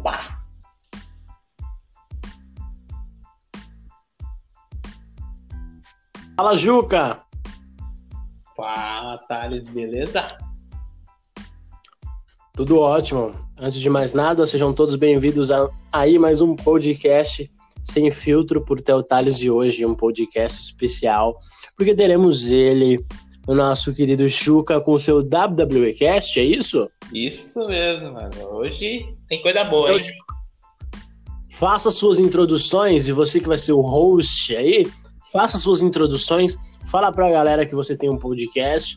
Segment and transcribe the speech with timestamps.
[0.00, 0.42] Opa!
[6.34, 7.22] Fala, Juca!
[8.56, 10.38] Fala, Thales, beleza?
[12.56, 13.34] Tudo ótimo.
[13.60, 17.52] Antes de mais nada, sejam todos bem-vindos a aí mais um podcast
[17.84, 21.38] sem filtro por Theo Thales de hoje, um podcast especial,
[21.76, 23.04] porque teremos ele,
[23.50, 26.88] o nosso querido Juca, com seu WWEcast, é isso?
[27.12, 28.46] Isso mesmo, mano.
[28.48, 30.00] Hoje tem coisa boa, hein?
[31.50, 34.86] Faça suas introduções e você que vai ser o host aí,
[35.32, 38.96] faça suas introduções, fala pra galera que você tem um podcast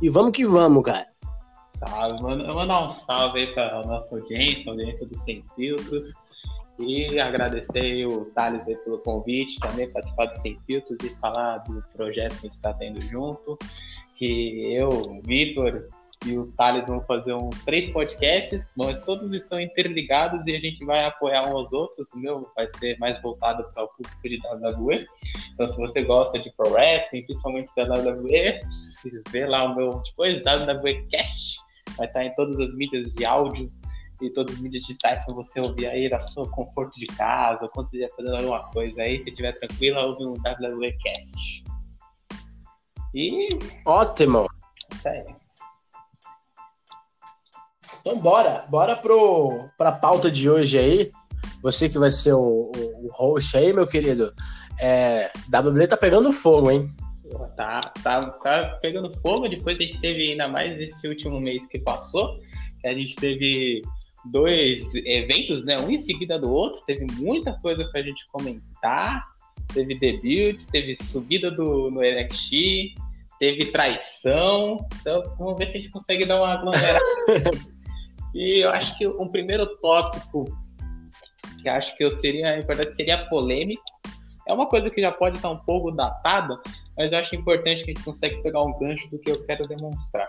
[0.00, 1.06] e vamos que vamos, cara.
[1.78, 6.14] Tá, mano, eu vou mandar um salve aí pra nossa audiência, audiência do Sem Filtros.
[6.86, 12.32] E agradecer o Thales pelo convite, também participar do Sem Filtros e falar do projeto
[12.32, 13.58] que a gente está tendo junto.
[14.16, 15.88] Que eu, Vitor
[16.26, 20.84] e o Thales vão fazer um, três podcasts, mas todos estão interligados e a gente
[20.84, 22.08] vai apoiar uns aos outros.
[22.12, 25.06] O meu vai ser mais voltado para o público de WWE.
[25.54, 28.60] Então, se você gosta de Pro Wrestling, principalmente da WWE,
[29.30, 31.60] vê lá o meu depois, WWE Cast
[31.96, 33.68] vai estar em todas as mídias de áudio
[34.20, 37.88] e todas as mídias digitais para você ouvir aí da sua conforto de casa, quando
[37.88, 41.64] você estiver fazendo alguma coisa aí, se estiver tranquilo, ouve um WWCast.
[43.14, 43.48] E.
[43.86, 44.46] Ótimo!
[44.92, 45.24] Isso aí.
[48.00, 51.10] Então bora, bora pro, pra pauta de hoje aí.
[51.62, 54.32] Você que vai ser o, o, o host aí, meu querido.
[54.78, 56.90] É, WWE tá pegando fogo, hein?
[57.56, 59.48] Tá, tá, tá pegando fogo.
[59.48, 62.36] Depois a gente teve ainda mais esse último mês que passou.
[62.80, 63.82] Que a gente teve
[64.24, 65.78] dois eventos, né?
[65.78, 66.82] Um em seguida do outro.
[66.86, 69.24] Teve muita coisa pra gente comentar.
[69.72, 72.94] Teve debuts, teve subida do, no NXT,
[73.38, 74.86] teve traição.
[75.00, 77.00] Então vamos ver se a gente consegue dar uma aglomerada.
[78.34, 80.44] e eu acho que um primeiro tópico
[81.62, 83.82] que acho que eu seria, verdade, seria polêmico.
[84.48, 86.58] É uma coisa que já pode estar um pouco datada,
[86.96, 89.66] mas eu acho importante que a gente consegue pegar um gancho do que eu quero
[89.68, 90.28] demonstrar.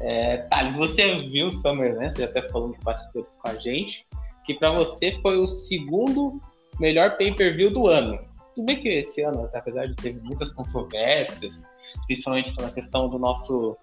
[0.00, 2.10] É, Thales, você viu o Summer, né?
[2.10, 4.06] Você até falou nos bastidores com a gente,
[4.44, 6.40] que para você foi o segundo
[6.78, 8.18] melhor pay-per-view do ano.
[8.54, 11.64] Tudo bem que esse ano, apesar de ter muitas controvérsias,
[12.06, 13.76] principalmente pela questão do nosso.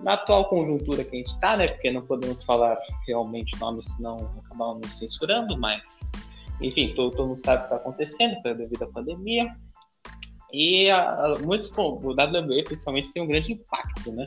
[0.00, 1.68] na atual conjuntura que a gente está, né?
[1.68, 6.00] Porque não podemos falar realmente nomes, senão acabar nos censurando, mas.
[6.60, 9.56] Enfim, todo, todo mundo sabe o que está acontecendo devido à pandemia.
[10.52, 14.26] E a, muitos, o WWE, principalmente, tem um grande impacto, né?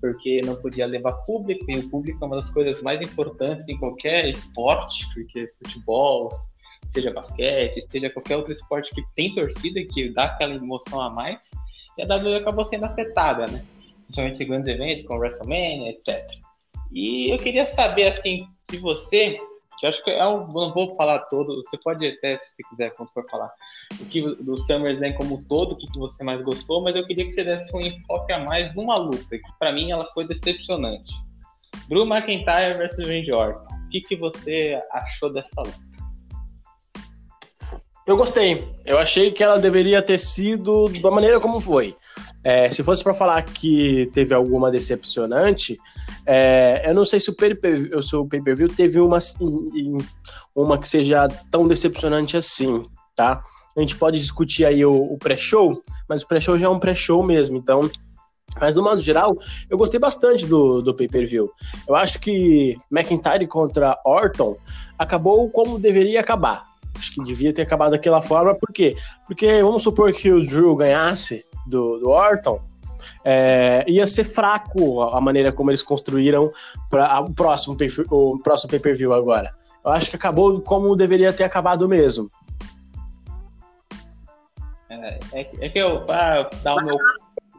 [0.00, 3.78] Porque não podia levar público, e o público é uma das coisas mais importantes em
[3.78, 6.30] qualquer esporte, porque futebol,
[6.88, 11.50] seja basquete, seja qualquer outro esporte que tem torcida, que dá aquela emoção a mais,
[11.96, 13.64] e a WWE acabou sendo afetada, né?
[14.04, 16.30] Principalmente em grandes eventos, como WrestleMania, etc.
[16.92, 19.34] E eu queria saber, assim, se você
[19.82, 22.90] eu acho que é um, não vou falar todo, você pode até, se você quiser,
[22.94, 23.52] quando for falar,
[24.00, 27.24] o que do SummerSlam como todo, o que, que você mais gostou, mas eu queria
[27.24, 31.12] que você desse um enfoque a mais numa luta, que para mim ela foi decepcionante.
[31.88, 33.64] Drew McIntyre versus Randy Orton.
[33.86, 35.86] O que, que você achou dessa luta?
[38.06, 38.72] Eu gostei.
[38.84, 41.96] Eu achei que ela deveria ter sido da maneira como foi.
[42.44, 45.76] É, se fosse para falar que teve alguma decepcionante,
[46.24, 49.18] é, eu não sei se o pay-per-view teve uma,
[50.54, 52.86] uma que seja tão decepcionante assim,
[53.16, 53.42] tá?
[53.76, 57.22] A gente pode discutir aí o, o pré-show, mas o pré-show já é um pré-show
[57.22, 57.90] mesmo, então.
[58.58, 59.36] Mas no modo geral,
[59.68, 61.50] eu gostei bastante do, do pay-per-view.
[61.86, 64.56] Eu acho que McIntyre contra Orton
[64.98, 66.64] acabou como deveria acabar.
[66.96, 68.96] Acho que devia ter acabado daquela forma, por quê?
[69.26, 72.60] Porque vamos supor que o Drew ganhasse do, do Orton,
[73.22, 76.50] é, ia ser fraco a maneira como eles construíram
[76.88, 79.52] para o próximo pay-per-view agora.
[79.84, 82.30] Eu acho que acabou como deveria ter acabado mesmo.
[84.88, 86.96] É, é, é que eu para dar o meu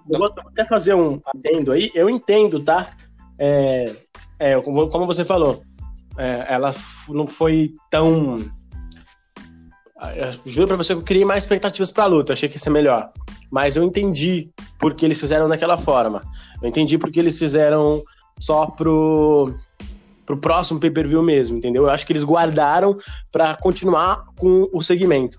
[0.09, 1.91] eu vou até fazer um adendo aí.
[1.93, 2.95] Eu entendo, tá?
[3.37, 3.93] É,
[4.39, 5.61] é como você falou,
[6.17, 6.73] é, ela
[7.09, 8.37] não foi tão
[10.45, 13.11] juro pra você que eu criei mais expectativas pra luta, achei que ia ser melhor.
[13.51, 14.49] Mas eu entendi
[14.79, 16.23] porque eles fizeram daquela forma.
[16.61, 18.03] Eu entendi porque eles fizeram
[18.39, 19.53] só pro,
[20.25, 21.83] pro próximo pay-per-view mesmo, entendeu?
[21.83, 22.95] Eu acho que eles guardaram
[23.31, 25.37] para continuar com o segmento.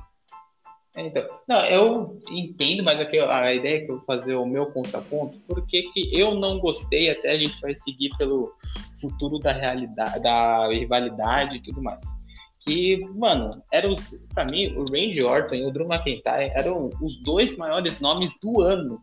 [0.99, 4.45] É, então, não, eu entendo, mas aqui a ideia é que eu vou fazer o
[4.45, 8.53] meu contraponto, porque que eu não gostei, até a gente vai seguir pelo
[9.01, 12.19] futuro da realidade, da rivalidade e tudo mais
[12.69, 17.17] que, mano, eram os, pra mim, o Randy Orton e o Drew McIntyre eram os
[17.23, 19.03] dois maiores nomes do ano.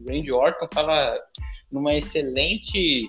[0.00, 1.16] O Randy Orton tava
[1.70, 3.08] numa excelente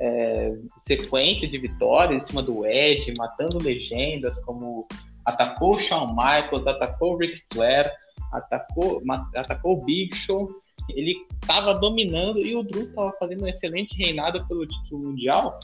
[0.00, 4.86] é, sequência de vitórias em cima do Ed, matando legendas como
[5.26, 7.92] atacou o Shawn Michaels, atacou o Ric Flair,
[8.32, 9.02] atacou,
[9.34, 10.48] atacou o Big Show.
[10.88, 15.58] Ele estava dominando e o Drew estava fazendo um excelente reinado pelo título mundial.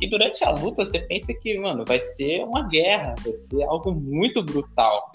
[0.00, 3.92] E durante a luta você pensa que, mano, vai ser uma guerra, vai ser algo
[3.92, 5.10] muito brutal.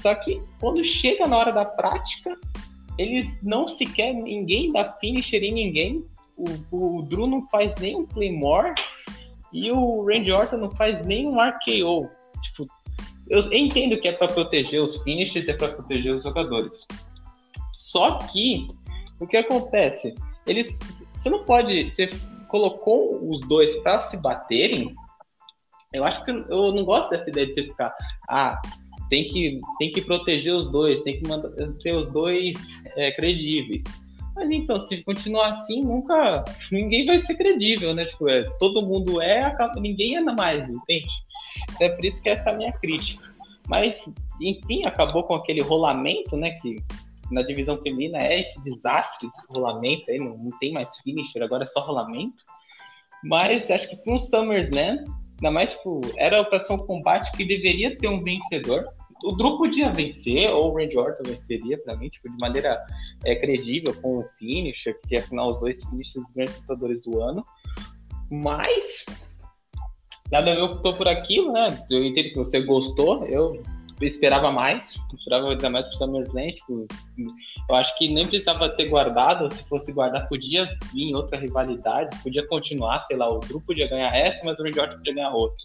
[0.00, 2.38] Só que quando chega na hora da prática,
[2.96, 6.04] eles não sequer ninguém dá finisher em ninguém.
[6.36, 8.74] O, o Drew não faz nem um Claymore
[9.52, 12.08] e o Randy Orton não faz nem um RKO.
[12.42, 12.66] Tipo,
[13.28, 16.86] eu entendo que é para proteger os finishers, é para proteger os jogadores.
[17.72, 18.66] Só que
[19.20, 20.14] o que acontece?
[20.46, 20.78] Eles,
[21.14, 22.10] você não pode, você
[22.48, 24.94] colocou os dois para se baterem.
[25.92, 27.94] Eu acho que você, eu não gosto dessa ideia de você ficar,
[28.28, 28.60] ah,
[29.08, 31.28] tem que, tem que proteger os dois, tem que
[31.82, 32.56] ter os dois
[32.96, 33.82] é, credíveis.
[34.34, 38.04] Mas então, se continuar assim, nunca ninguém vai ser credível, né?
[38.06, 41.08] Tipo, é, todo mundo é, acaba, ninguém é mais, entende?
[41.80, 43.32] É por isso que essa é a minha crítica.
[43.68, 46.50] Mas, enfim, acabou com aquele rolamento, né?
[46.60, 46.82] Que
[47.30, 51.62] na divisão feminina é esse desastre desse rolamento aí, não, não tem mais finisher, agora
[51.62, 52.42] é só rolamento.
[53.22, 55.04] Mas acho que para um SummerSlam,
[55.36, 58.84] ainda mais, tipo, era para ser um combate que deveria ter um vencedor
[59.24, 62.78] o Drew podia vencer, ou o Randy Orton venceria para mim, tipo, de maneira
[63.24, 67.44] é, credível, com o finisher, que afinal os dois finishers dos grandes lutadores do ano.
[68.30, 69.04] Mas,
[70.30, 71.66] nada a ver, eu tô por aquilo, né?
[71.90, 73.62] Eu entendo que você gostou, eu
[74.02, 76.86] esperava mais, esperava ainda mais pro SummerSlam, tipo,
[77.70, 82.46] eu acho que nem precisava ter guardado, se fosse guardar, podia vir outra rivalidade, podia
[82.46, 85.64] continuar, sei lá, o Drew podia ganhar essa, mas o Randy Orton podia ganhar outra.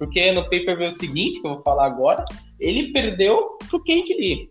[0.00, 2.24] Porque no pay-per-view seguinte, que eu vou falar agora,
[2.58, 4.50] ele perdeu pro Kate Lee.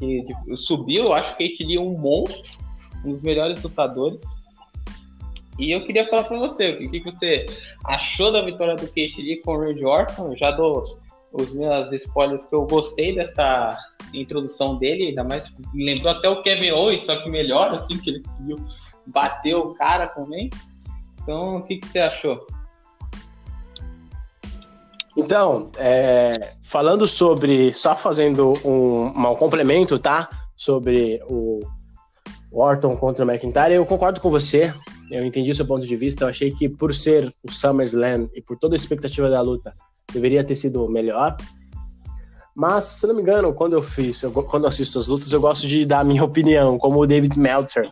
[0.00, 2.58] Tipo, subiu, eu acho que Kate Lee é um monstro,
[3.04, 4.18] um dos melhores lutadores.
[5.60, 7.46] E eu queria falar para você, o que, que, você
[7.84, 10.32] achou da vitória do Kate Lee com o Randy Orton?
[10.32, 10.98] Eu já dou
[11.32, 13.78] os meus spoilers que eu gostei dessa
[14.12, 18.10] introdução dele, ainda mais me lembrou até o Kevin Owens, só que melhor, assim, que
[18.10, 18.56] ele conseguiu
[19.06, 20.50] bater o cara também.
[21.22, 22.44] Então, o que, que você achou?
[25.16, 30.28] Então, é, falando sobre, só fazendo um, um complemento, tá?
[30.56, 31.60] Sobre o
[32.50, 34.72] Orton contra o McIntyre, eu concordo com você.
[35.10, 36.24] Eu entendi o seu ponto de vista.
[36.24, 39.74] Eu achei que por ser o SummerSlam e por toda a expectativa da luta,
[40.12, 41.36] deveria ter sido melhor.
[42.54, 45.66] Mas, se não me engano, quando eu fiz, eu, quando assisto as lutas, eu gosto
[45.66, 47.88] de dar a minha opinião, como o David Meltzer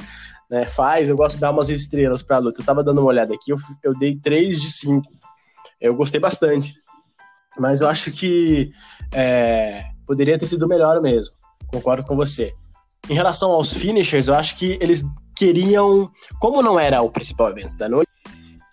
[0.49, 1.09] né, faz.
[1.09, 2.61] Eu gosto de dar umas estrelas para a luta.
[2.61, 5.03] Eu tava dando uma olhada aqui, eu, eu dei 3 de 5.
[5.81, 6.75] Eu gostei bastante.
[7.58, 8.72] Mas eu acho que
[9.12, 11.34] é, poderia ter sido melhor mesmo.
[11.66, 12.52] Concordo com você.
[13.08, 15.04] Em relação aos finishers, eu acho que eles
[15.37, 16.10] queriam.
[16.40, 18.10] Como não era o principal evento da noite,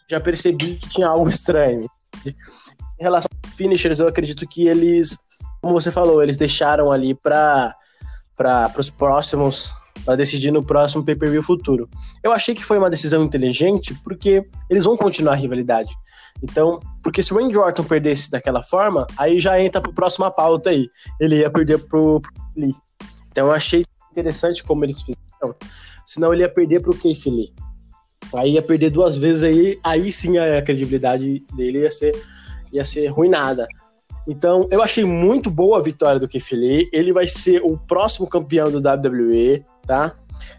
[0.10, 1.88] já percebi que tinha algo estranho.
[2.26, 5.18] Em relação aos finishers, eu acredito que eles,
[5.62, 7.76] como você falou, eles deixaram ali para
[8.78, 9.74] os próximos
[10.06, 11.90] para decidir no próximo pay-per-view futuro.
[12.24, 15.92] Eu achei que foi uma decisão inteligente porque eles vão continuar a rivalidade.
[16.42, 20.70] Então, porque se o Randy Orton perdesse daquela forma, aí já entra pro próxima pauta
[20.70, 20.90] aí.
[21.20, 22.76] Ele ia perder pro, pro Lee.
[23.32, 25.56] Então eu achei interessante como eles fizeram.
[26.06, 27.54] Senão ele ia perder pro Keith Lee.
[28.34, 32.16] Aí ia perder duas vezes aí, aí sim a credibilidade dele ia ser,
[32.72, 33.68] ia ser ruinada.
[34.28, 36.90] Então, eu achei muito boa a vitória do Keith Lee.
[36.94, 40.16] Ele vai ser o próximo campeão do WWE, tá?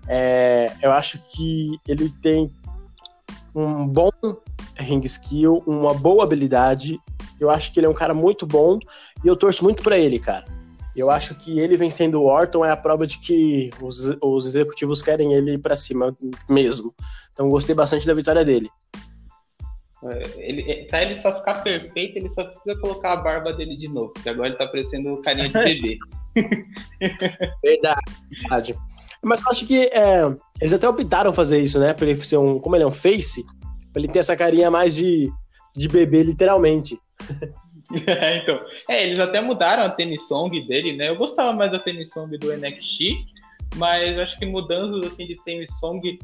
[0.08, 2.50] É, eu acho que ele tem
[3.54, 4.10] um bom
[4.76, 6.98] ring skill, uma boa habilidade.
[7.38, 8.78] Eu acho que ele é um cara muito bom
[9.24, 10.46] e eu torço muito para ele, cara.
[10.94, 15.02] Eu acho que ele vencendo o Orton é a prova de que os, os executivos
[15.02, 16.16] querem ele para cima
[16.48, 16.94] mesmo.
[17.32, 18.68] Então gostei bastante da vitória dele.
[20.02, 23.86] É, ele, pra ele só ficar perfeito, ele só precisa colocar a barba dele de
[23.86, 25.98] novo, porque agora ele tá parecendo carinha de bebê.
[27.62, 28.74] verdade,
[29.22, 30.22] Mas eu acho que é,
[30.60, 31.92] eles até optaram fazer isso, né?
[31.92, 32.58] Pra ele ser um.
[32.58, 33.44] Como ele é um face,
[33.92, 35.30] Pra ele ter essa carinha mais de,
[35.76, 36.98] de bebê, literalmente.
[38.06, 38.64] É, então.
[38.88, 41.08] É, eles até mudaram a tênis song dele, né?
[41.08, 43.16] Eu gostava mais da tênis song do NXT,
[43.74, 46.16] mas acho que mudanças assim de tênis song.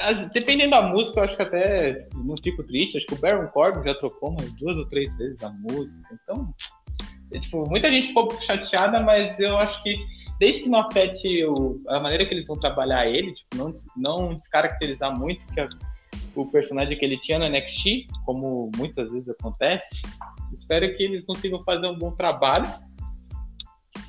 [0.00, 2.96] As, dependendo da música, eu acho que até não fico triste.
[2.96, 6.18] Acho que o Baron Corbin já trocou umas duas ou três vezes a música.
[6.24, 6.52] Então,
[7.30, 9.96] é, tipo, muita gente ficou chateada, mas eu acho que
[10.38, 14.34] desde que não afete o, a maneira que eles vão trabalhar ele, tipo, não, não
[14.34, 15.68] descaracterizar muito, que a,
[16.34, 20.02] o personagem que ele tinha no NXT, como muitas vezes acontece.
[20.52, 22.66] Espero que eles consigam fazer um bom trabalho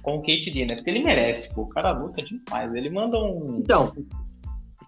[0.02, 0.76] com o Kate né?
[0.76, 1.64] Porque ele merece, pô.
[1.64, 2.74] O cara luta demais.
[2.74, 3.60] Ele manda um.
[3.60, 3.92] Então,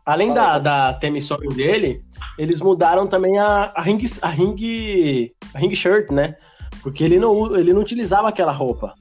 [0.05, 2.01] Além da, da Song dele,
[2.39, 6.33] eles mudaram também a, a, ring, a, ring, a ring shirt, né?
[6.81, 8.93] Porque ele não, ele não utilizava aquela roupa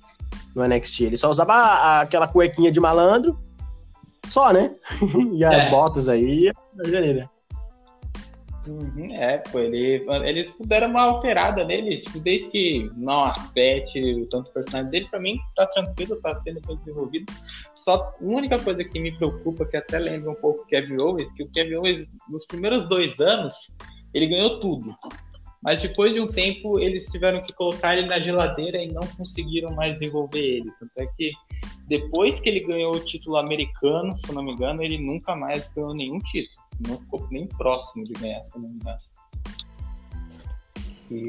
[0.57, 1.03] no NXT.
[1.03, 3.39] Ele só usava a, aquela cuequinha de malandro,
[4.27, 4.75] só, né?
[5.37, 5.71] e as é.
[5.71, 6.57] botas aí, a
[8.67, 14.27] Uhum, é, pô, ele, eles deram uma alterada nele, tipo, desde que não afete o
[14.27, 17.33] tanto personagem dele, pra mim tá tranquilo, tá sendo bem desenvolvido.
[17.77, 21.33] Só a única coisa que me preocupa, que até lembra um pouco o Kevin Owens,
[21.35, 23.55] que o Kevin Owens, nos primeiros dois anos,
[24.13, 24.93] ele ganhou tudo.
[25.67, 29.75] Mas depois de um tempo, eles tiveram que colocar ele na geladeira e não conseguiram
[29.75, 30.71] mais desenvolver ele.
[30.79, 31.33] Tanto é que
[31.89, 35.69] depois que ele ganhou o título americano, se eu não me engano, ele nunca mais
[35.75, 36.65] ganhou nenhum título.
[36.87, 38.99] Não ficou nem próximo de ganhar, se eu não me engano.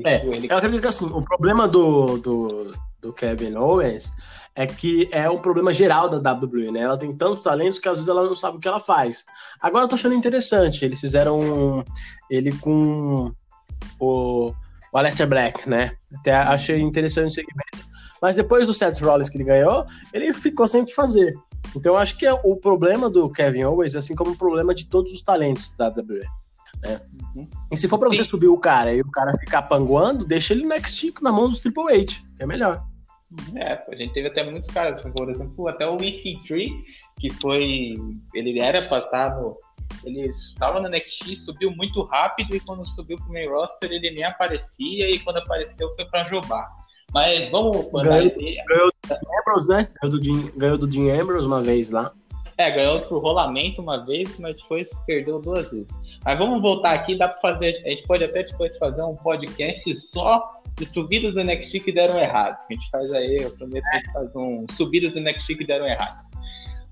[0.05, 0.47] é, ele...
[0.51, 4.13] eu acredito que assim, o problema do, do, do Kevin Owens
[4.53, 6.81] é que é o problema geral da WWE, né?
[6.81, 9.25] Ela tem tantos talentos que às vezes ela não sabe o que ela faz.
[9.59, 11.83] Agora eu tô achando interessante, eles fizeram
[12.29, 13.33] ele com
[13.99, 14.53] o,
[14.91, 15.91] o Aleister Black, né?
[16.19, 17.87] Até achei interessante o segmento.
[18.21, 21.33] Mas depois do Seth Rollins que ele ganhou, ele ficou sem o que fazer.
[21.75, 24.85] Então eu acho que é o problema do Kevin Owens, assim como o problema de
[24.85, 26.25] todos os talentos da WWE.
[26.81, 27.01] Né?
[27.35, 27.47] Uhum.
[27.71, 28.29] E se for para você Sim.
[28.29, 31.59] subir o cara e o cara ficar panguando, deixa ele no NXT na mão dos
[31.59, 32.83] Triple H, que é melhor.
[33.55, 36.69] É, a gente teve até muitos casos, por exemplo, até o EC3,
[37.19, 37.95] que foi.
[38.33, 39.57] Ele era para estar no
[40.03, 44.23] ele estava no NXT, subiu muito rápido e quando subiu pro main roster ele nem
[44.23, 46.67] aparecia e quando apareceu foi para jobar.
[47.13, 48.31] Mas vamos ganhou,
[48.67, 49.87] ganhou do Ambrose, né?
[50.01, 52.11] Ganhou do, Jim, ganhou do Jim Ambrose uma vez lá.
[52.57, 55.93] É, ganhou pro rolamento uma vez, mas depois perdeu duas vezes.
[56.25, 59.95] Mas vamos voltar aqui, dá para fazer, a gente pode até depois fazer um podcast
[59.97, 62.57] só de subidas do NXT que deram errado.
[62.67, 65.65] A gente faz aí, eu prometo que a gente faz um subidas do NXT que
[65.65, 66.25] deram errado.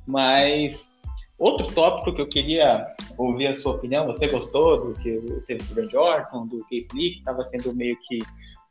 [0.05, 0.91] Mas
[1.37, 2.85] Outro tópico que eu queria
[3.17, 7.43] ouvir a sua opinião, você gostou do que teve o Orton, do Keith que estava
[7.45, 8.19] sendo meio que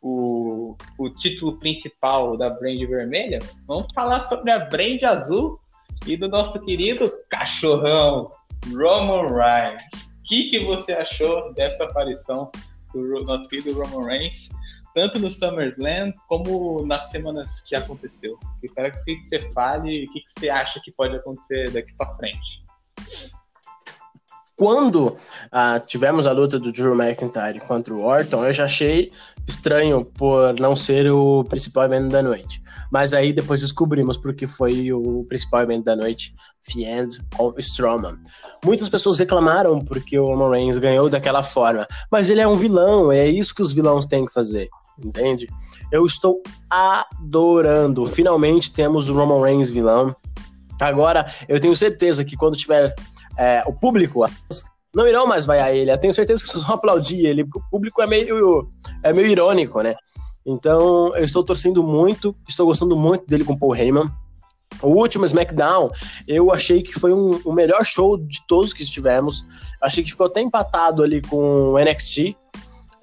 [0.01, 3.39] o, o título principal da Brand Vermelha?
[3.67, 5.61] Vamos falar sobre a Brand Azul
[6.07, 8.31] e do nosso querido cachorrão,
[8.73, 9.83] Roman Reigns.
[9.93, 12.51] O que, que você achou dessa aparição
[12.95, 14.49] do nosso querido Roman Reigns?
[14.95, 18.39] Tanto no SummerSlam como nas semanas que aconteceu.
[18.63, 22.65] Eu quero que você fale o que você acha que pode acontecer daqui para frente.
[24.57, 25.17] Quando
[25.51, 29.11] ah, tivemos a luta do Drew McIntyre contra o Orton, eu já achei
[29.49, 32.63] estranho por não ser o principal evento da noite.
[32.93, 36.33] Mas aí depois descobrimos porque foi o principal evento da noite,
[36.63, 38.17] Fiend com Strowman.
[38.65, 43.11] Muitas pessoas reclamaram porque o Roman Reigns ganhou daquela forma, mas ele é um vilão,
[43.11, 44.71] é isso que os vilões têm que fazer
[45.03, 45.49] entende?
[45.91, 48.07] Eu estou adorando.
[48.07, 50.15] Finalmente temos o Roman Reigns vilão.
[50.81, 52.95] Agora, eu tenho certeza que quando tiver
[53.39, 54.25] é, o público,
[54.95, 55.91] não irão mais vaiar ele.
[55.91, 57.43] Eu tenho certeza que vocês vão aplaudir ele.
[57.43, 58.69] O público é meio,
[59.03, 59.95] é meio irônico, né?
[60.47, 64.09] Então, eu estou torcendo muito, estou gostando muito dele com Paul Heyman.
[64.83, 65.91] O último SmackDown,
[66.27, 69.47] eu achei que foi um, o melhor show de todos que tivemos.
[69.81, 72.37] Achei que ficou até empatado ali com o NXT.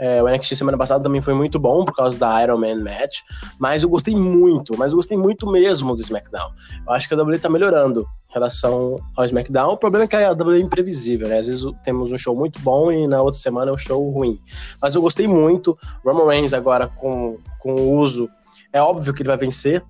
[0.01, 3.19] É, o NXT semana passada também foi muito bom por causa da Iron Man Match,
[3.59, 6.49] mas eu gostei muito, mas eu gostei muito mesmo do SmackDown.
[6.87, 9.73] Eu acho que a WWE tá melhorando em relação ao SmackDown.
[9.73, 11.37] O problema é que a WWE é imprevisível, né?
[11.37, 14.39] Às vezes temos um show muito bom e na outra semana é um show ruim.
[14.81, 15.77] Mas eu gostei muito.
[16.03, 18.27] Roman Reigns agora com, com o uso,
[18.73, 19.83] é óbvio que ele vai vencer,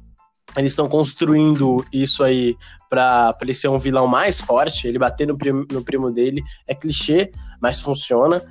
[0.57, 2.57] eles estão construindo isso aí
[2.89, 4.87] para ele ser um vilão mais forte.
[4.89, 5.37] Ele bater no
[5.71, 8.43] no primo dele é clichê, mas funciona.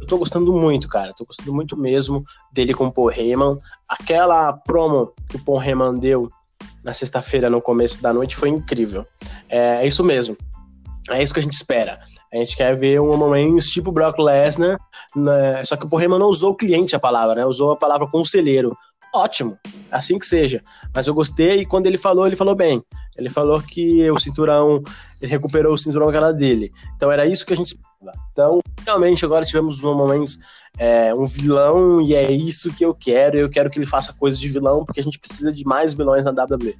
[0.00, 1.12] Eu tô gostando muito, cara.
[1.16, 3.56] Tô gostando muito mesmo dele com o Paul Heyman.
[3.88, 6.28] Aquela promo que o Paul Heyman deu
[6.82, 9.06] na sexta-feira, no começo da noite, foi incrível.
[9.48, 10.36] É, é, isso mesmo.
[11.10, 11.98] É isso que a gente espera.
[12.32, 14.78] A gente quer ver um Reigns tipo Brock Lesnar,
[15.16, 15.64] né?
[15.64, 17.46] só que o Paul Heyman não usou cliente a palavra, né?
[17.46, 18.76] Usou a palavra conselheiro.
[19.14, 19.58] Ótimo,
[19.90, 20.62] assim que seja.
[20.94, 22.82] Mas eu gostei e quando ele falou, ele falou bem.
[23.16, 24.82] Ele falou que o cinturão,
[25.20, 26.70] ele recuperou o cinturão que era dele.
[26.96, 27.78] Então era isso que a gente
[28.32, 30.38] então, finalmente, agora tivemos um momento
[30.78, 33.36] é, um vilão e é isso que eu quero.
[33.36, 36.24] Eu quero que ele faça coisa de vilão porque a gente precisa de mais vilões
[36.24, 36.76] na WWE.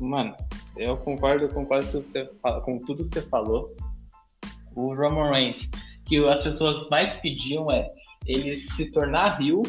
[0.00, 0.34] Mano,
[0.76, 2.30] eu concordo, eu concordo com, você,
[2.64, 3.74] com tudo que você falou.
[4.74, 5.68] O Roman Reigns,
[6.06, 7.90] que as pessoas mais pediam é
[8.26, 9.62] ele se tornar rio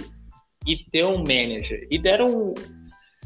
[0.66, 1.88] e ter um manager.
[1.89, 2.54] E deram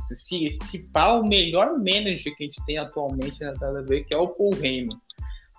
[0.07, 4.17] se, se pá, o melhor manager que a gente tem atualmente na WWE, que é
[4.17, 4.89] o Paul Heyman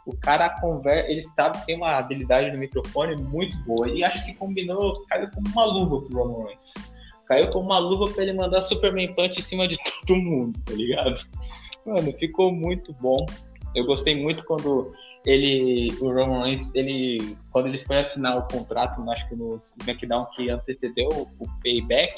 [0.07, 3.89] o cara conversa, ele sabe tem uma habilidade no microfone muito boa.
[3.89, 6.75] E acho que combinou, caiu como uma luva pro Roman Reigns.
[7.27, 10.75] Caiu como uma luva pra ele mandar Superman Punch em cima de todo mundo, tá
[10.75, 11.27] ligado?
[11.87, 13.25] Mano, ficou muito bom.
[13.75, 14.93] Eu gostei muito quando
[15.25, 20.27] ele, o Roman Reigns, ele, quando ele foi assinar o contrato, acho que no SmackDown
[20.37, 22.15] que antecedeu o Payback,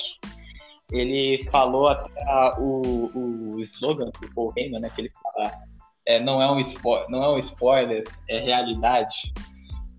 [0.93, 2.23] ele falou até
[2.59, 5.53] o, o slogan do Paul Heyman, né, que ele fala,
[6.07, 9.33] é, não, é um spoiler, não é um spoiler, é realidade.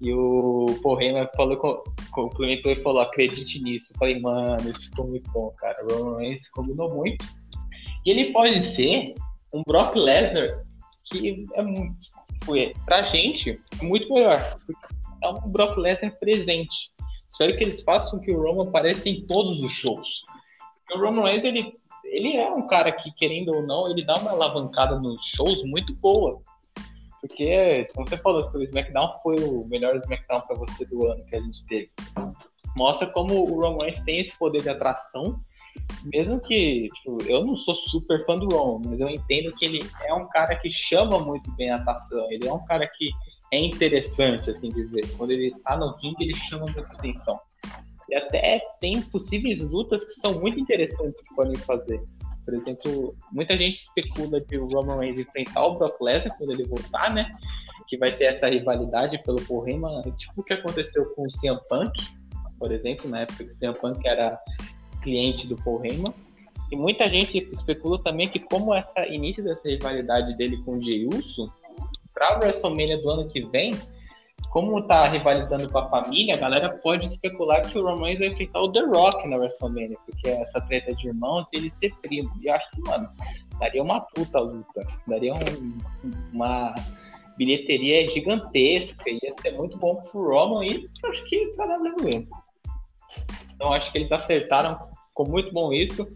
[0.01, 3.91] E o Paul Heyman falou, complementou e falou, acredite nisso.
[3.93, 5.83] Eu falei, mano, isso ficou muito bom, cara.
[5.85, 7.25] O Roman Reigns combinou muito.
[8.05, 9.13] E ele pode ser
[9.53, 10.63] um Brock Lesnar
[11.09, 11.95] que é muito,
[12.47, 14.39] foi, pra gente, muito melhor.
[15.21, 16.89] É um Brock Lesnar presente.
[17.27, 20.21] Espero que eles façam que o Roman apareça em todos os shows.
[20.93, 24.31] O Roman Reigns, ele, ele é um cara que, querendo ou não, ele dá uma
[24.31, 26.41] alavancada nos shows muito boa.
[27.19, 31.25] Porque, como você falou, se o SmackDown foi o melhor SmackDown para você do ano
[31.25, 31.91] que a gente teve,
[32.77, 35.37] mostra como o Roman Reigns tem esse poder de atração
[36.05, 39.83] mesmo que tipo, eu não sou super fã do Ron, mas eu entendo que ele
[40.05, 42.25] é um cara que chama muito bem a atração.
[42.29, 43.09] Ele é um cara que
[43.51, 45.07] é interessante, assim dizer.
[45.17, 47.39] Quando ele está no ringue, ele chama muita atenção.
[48.09, 52.01] E até tem possíveis lutas que são muito interessantes que podem fazer.
[52.45, 56.63] Por exemplo, muita gente especula de o Roman Reigns enfrentar o Brock Lesnar quando ele
[56.63, 57.25] voltar, né?
[57.89, 59.65] Que vai ter essa rivalidade pelo Paul
[60.15, 61.91] tipo o que aconteceu com o CM Punk,
[62.57, 64.39] por exemplo, na época que o CM Punk era
[65.01, 66.13] cliente do Paul Heyman.
[66.71, 71.07] E muita gente especula também que como essa início dessa rivalidade dele com o Jey
[71.07, 71.51] Uso,
[72.13, 73.73] para a WrestleMania do ano que vem,
[74.49, 78.61] como tá rivalizando com a família, a galera pode especular que o Roman vai enfrentar
[78.61, 82.29] o The Rock na WrestleMania, porque essa treta de irmãos e ele ser primo.
[82.41, 83.09] E eu acho que, mano,
[83.59, 84.87] daria uma puta luta.
[85.05, 85.77] Daria um,
[86.33, 86.73] uma
[87.37, 89.09] bilheteria gigantesca.
[89.09, 92.27] Ia ser muito bom pro Roman e acho que pra WWE.
[93.57, 96.07] Então acho que eles acertaram, ficou muito bom isso.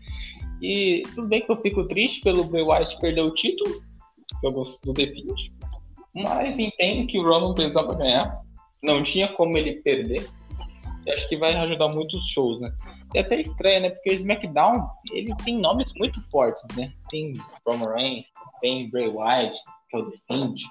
[0.62, 3.82] E tudo bem que eu fico triste pelo Bray Wyatt perder o título,
[4.44, 5.54] do The Fiend,
[6.14, 8.34] mas entendo que o Roman precisava ganhar,
[8.84, 10.30] não tinha como ele perder.
[11.06, 12.72] E acho que vai ajudar muito os shows, né?
[13.14, 13.90] E até estranha, né?
[13.90, 16.94] Porque o SmackDown, ele tem nomes muito fortes, né?
[17.10, 17.34] Tem
[17.68, 19.58] Roman Reigns, tem Bray Wyatt,
[19.90, 20.64] que é o The Fiend,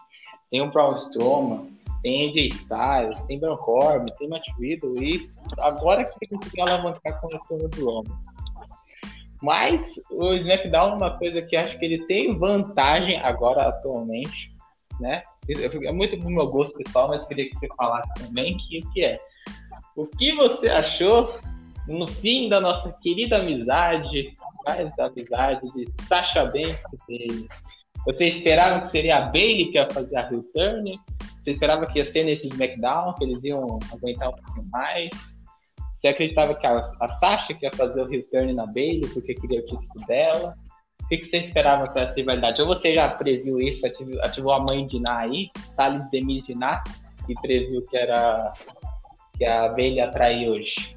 [0.51, 1.71] tem o Braun Strowman,
[2.03, 5.21] tem AJ Styles, tem Corbin, tem Matt Riddle, e
[5.59, 8.21] agora que ele conseguiu alavancar com o retorno do Roman.
[9.43, 14.55] Mas o SmackDown, uma coisa que acho que ele tem vantagem agora, atualmente,
[15.01, 15.23] né?
[15.49, 19.05] É muito do meu gosto pessoal, mas queria que você falasse também que o que
[19.05, 19.19] é.
[19.97, 21.41] O que você achou
[21.89, 24.35] no fim da nossa querida amizade,
[24.67, 27.49] mais amizade de Sasha Banks e
[28.07, 31.01] Você esperava que seria a Bailey que ia fazer a return?
[31.43, 35.11] Você esperava que ia ser nesse SmackDown, que eles iam aguentar um pouquinho mais?
[35.97, 39.67] Você acreditava que a, a Sasha ia fazer o return na Bailey porque queria o
[39.67, 40.55] título dela?
[41.03, 42.63] O que, que você esperava para essa rivalidade?
[42.63, 46.55] Ou você já previu isso, ativou, ativou a mãe de Ná aí, Thales Demir de
[46.55, 46.83] Ná,
[47.29, 48.53] e previu que era
[49.37, 50.97] que a Bailey ia trair hoje?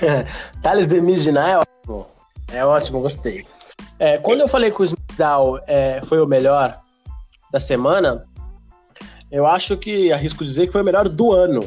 [0.62, 2.06] Thales Demir de Ná é ótimo.
[2.52, 3.46] É ótimo, gostei.
[3.98, 6.80] É, quando eu falei que o SmackDown é, foi o melhor
[7.52, 8.24] da semana,
[9.30, 11.60] eu acho que arrisco dizer que foi o melhor do ano.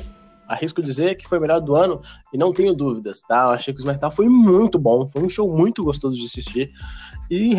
[0.48, 2.02] Arrisco dizer que foi o melhor do ano
[2.34, 3.44] e não tenho dúvidas, tá?
[3.44, 6.72] Eu achei que o SmackDown foi muito bom, foi um show muito gostoso de assistir.
[7.32, 7.58] E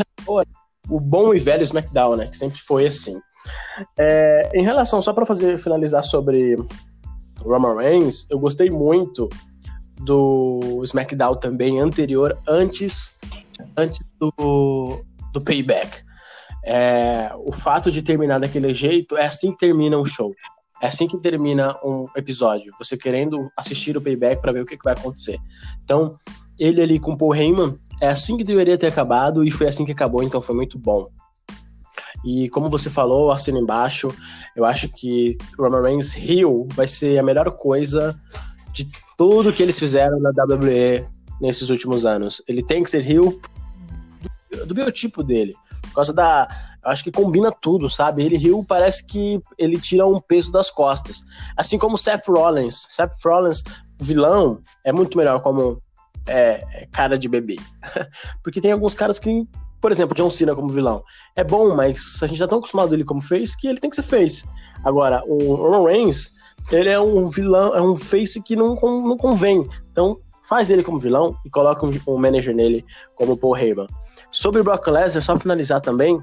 [0.89, 2.27] o bom e velho SmackDown, né?
[2.27, 3.19] Que sempre foi assim.
[3.99, 6.57] É, em relação, só para fazer finalizar sobre
[7.41, 9.29] Roman Reigns, eu gostei muito
[10.01, 13.17] do SmackDown também anterior, antes,
[13.77, 16.05] antes do, do Payback
[16.67, 20.35] é, o fato de terminar daquele jeito é assim que termina um show.
[20.83, 22.73] É assim que termina um episódio.
[22.79, 25.39] Você querendo assistir o payback para ver o que, que, vai acontecer.
[25.83, 26.17] Então,
[26.59, 29.93] ele ali com Paul Heyman, é assim que deveria ter acabado e foi assim que
[29.93, 31.09] acabou, então foi muito bom.
[32.25, 34.15] E como você falou, assina embaixo,
[34.57, 38.19] eu acho que Roman Reigns Hill vai ser a melhor coisa
[38.73, 41.07] de tudo que eles fizeram na WWE
[41.41, 42.43] nesses últimos anos.
[42.49, 43.41] Ele tem que ser Hill
[44.51, 45.55] do, do biotipo dele.
[45.95, 46.49] Por causa da.
[46.85, 48.25] Eu acho que combina tudo, sabe?
[48.25, 51.23] Ele riu, parece que ele tira um peso das costas.
[51.57, 52.89] Assim como Seth Rollins.
[52.91, 53.63] Seth Rollins,
[53.99, 55.81] vilão, é muito melhor como
[56.27, 57.57] é, é cara de bebê.
[58.43, 59.49] Porque tem alguns caras que,
[59.81, 61.03] por exemplo, John Cena como vilão.
[61.37, 63.97] É bom, mas a gente tá tão acostumado ele como face que ele tem que
[63.97, 64.45] ser face.
[64.85, 66.33] Agora, o Roman Reigns,
[66.71, 69.67] ele é um vilão, é um face que não, não convém.
[69.91, 73.87] Então, faz ele como vilão e coloca um, um manager nele como Paul Heyman.
[74.35, 76.21] Sobre o Brock Lesnar, só finalizar também,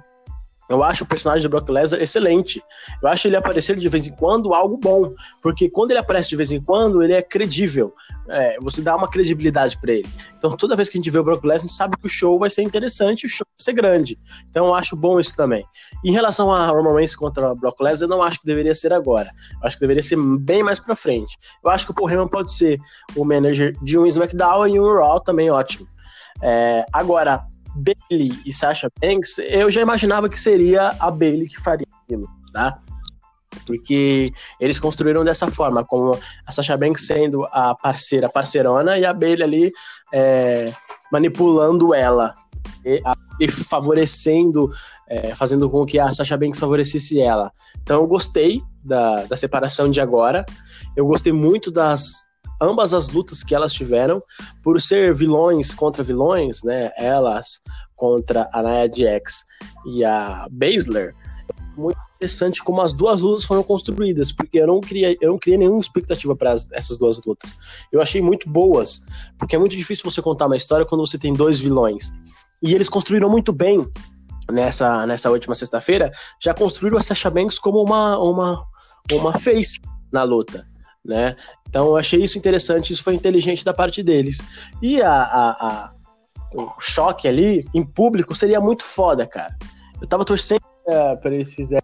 [0.71, 2.63] Eu acho o personagem do Brock Lesnar excelente.
[3.03, 6.37] Eu acho ele aparecer de vez em quando algo bom, porque quando ele aparece de
[6.37, 7.93] vez em quando, ele é credível.
[8.29, 10.09] É, você dá uma credibilidade para ele.
[10.37, 12.09] Então, toda vez que a gente vê o Brock Lesnar, a gente sabe que o
[12.09, 14.17] show vai ser interessante, o show vai ser grande.
[14.49, 15.65] Então, eu acho bom isso também.
[16.05, 18.93] Em relação a Roman Reigns contra o Brock Lesnar, eu não acho que deveria ser
[18.93, 19.29] agora.
[19.61, 21.37] Eu acho que deveria ser bem mais para frente.
[21.61, 22.79] Eu acho que o Paul Heyman pode ser
[23.13, 25.85] o manager de um SmackDown e um Raw também ótimo.
[26.41, 27.45] É, agora,
[27.75, 32.79] Bailey e Sasha Banks, eu já imaginava que seria a Bailey que faria aquilo, tá?
[33.65, 39.13] Porque eles construíram dessa forma, como a Sasha Banks sendo a parceira, parceirona, e a
[39.13, 39.71] Bailey ali
[40.13, 40.73] é,
[41.11, 42.33] manipulando ela,
[42.85, 43.01] e,
[43.39, 44.69] e favorecendo,
[45.07, 47.51] é, fazendo com que a Sasha Banks favorecesse ela.
[47.81, 50.45] Então eu gostei da, da separação de agora,
[50.95, 52.30] eu gostei muito das,
[52.61, 54.21] ambas as lutas que elas tiveram,
[54.63, 56.91] por ser vilões contra vilões, né?
[56.95, 57.59] Elas
[57.95, 59.45] contra a Nia Jax
[59.85, 61.15] e a Baszler,
[61.75, 65.57] muito interessante como as duas lutas foram construídas, porque eu não criei, eu não criei
[65.57, 67.55] nenhuma expectativa para essas duas lutas.
[67.91, 69.01] Eu achei muito boas,
[69.37, 72.11] porque é muito difícil você contar uma história quando você tem dois vilões.
[72.61, 73.87] E eles construíram muito bem
[74.51, 78.63] nessa, nessa última sexta-feira, já construíram a Sasha Banks como uma, uma,
[79.11, 79.79] uma face
[80.11, 80.70] na luta
[81.03, 81.35] né?
[81.67, 84.39] Então eu achei isso interessante, isso foi inteligente da parte deles.
[84.81, 85.93] E a, a, a
[86.53, 89.55] o choque ali em público seria muito foda, cara.
[90.01, 91.81] Eu tava torcendo uh, para eles fizerem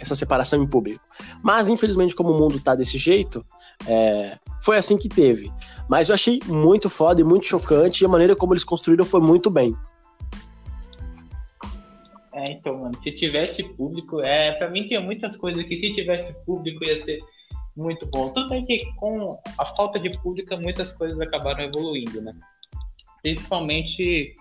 [0.00, 1.00] essa separação em público.
[1.42, 3.44] Mas infelizmente, como o mundo tá desse jeito,
[3.86, 5.52] é, foi assim que teve.
[5.88, 9.20] Mas eu achei muito foda e muito chocante, e a maneira como eles construíram foi
[9.20, 9.74] muito bem.
[12.32, 16.32] É, então, mano, se tivesse público, é, para mim tinha muitas coisas que se tivesse
[16.44, 17.20] público ia ser
[17.78, 18.30] muito bom.
[18.30, 22.34] Tudo bem que com a falta de pública muitas coisas acabaram evoluindo, né?
[23.22, 24.34] Principalmente,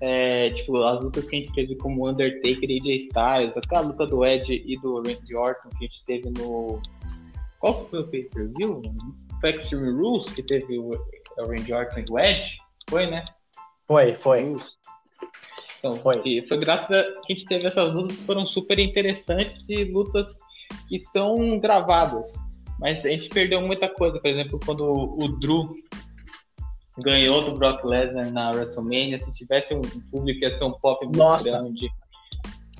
[0.00, 4.06] é, tipo, as lutas que a gente teve como Undertaker e AJ Styles, aquela luta
[4.06, 6.80] do Edge e do Randy Orton que a gente teve no...
[7.58, 8.82] Qual foi o pay-per-view?
[9.40, 12.58] Foi Extreme Rules, que teve o, o Randy Orton e o Edge?
[12.88, 13.24] Foi, né?
[13.86, 14.54] Foi, foi.
[15.78, 16.42] Então, foi.
[16.42, 20.34] foi graças a que a gente teve essas lutas que foram super interessantes e lutas
[20.88, 22.34] que são gravadas.
[22.78, 24.18] Mas a gente perdeu muita coisa.
[24.18, 25.74] Por exemplo, quando o Drew
[26.98, 31.18] ganhou do Brock Lesnar na WrestleMania, se tivesse um público ia ser um pop muito
[31.18, 31.50] Nossa.
[31.50, 31.88] grande.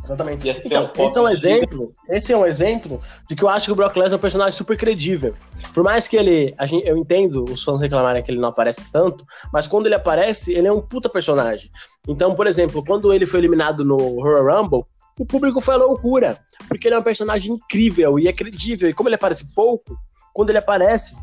[0.05, 0.47] Exatamente.
[0.67, 1.93] Então, um esse é um exemplo.
[2.11, 4.53] Esse é um exemplo de que eu acho que o Brock Lesnar é um personagem
[4.53, 5.35] super credível.
[5.73, 6.55] Por mais que ele.
[6.65, 10.53] Gente, eu entendo os fãs reclamarem que ele não aparece tanto, mas quando ele aparece,
[10.53, 11.71] ele é um puta personagem.
[12.07, 14.85] Então, por exemplo, quando ele foi eliminado no Royal Rumble,
[15.19, 18.89] o público foi a loucura, porque ele é um personagem incrível e é credível.
[18.89, 19.97] E como ele aparece pouco,
[20.33, 21.17] quando ele aparece,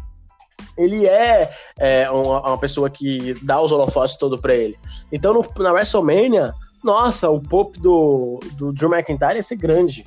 [0.77, 4.77] ele é, é uma, uma, pessoa que dá os holofotes todo pra ele.
[5.11, 10.05] Então, no, na WrestleMania, nossa, o pop do, do Drew McIntyre ia ser grande.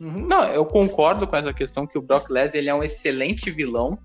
[0.00, 0.26] Uhum.
[0.26, 3.98] Não, eu concordo com essa questão que o Brock Lesnar ele é um excelente vilão.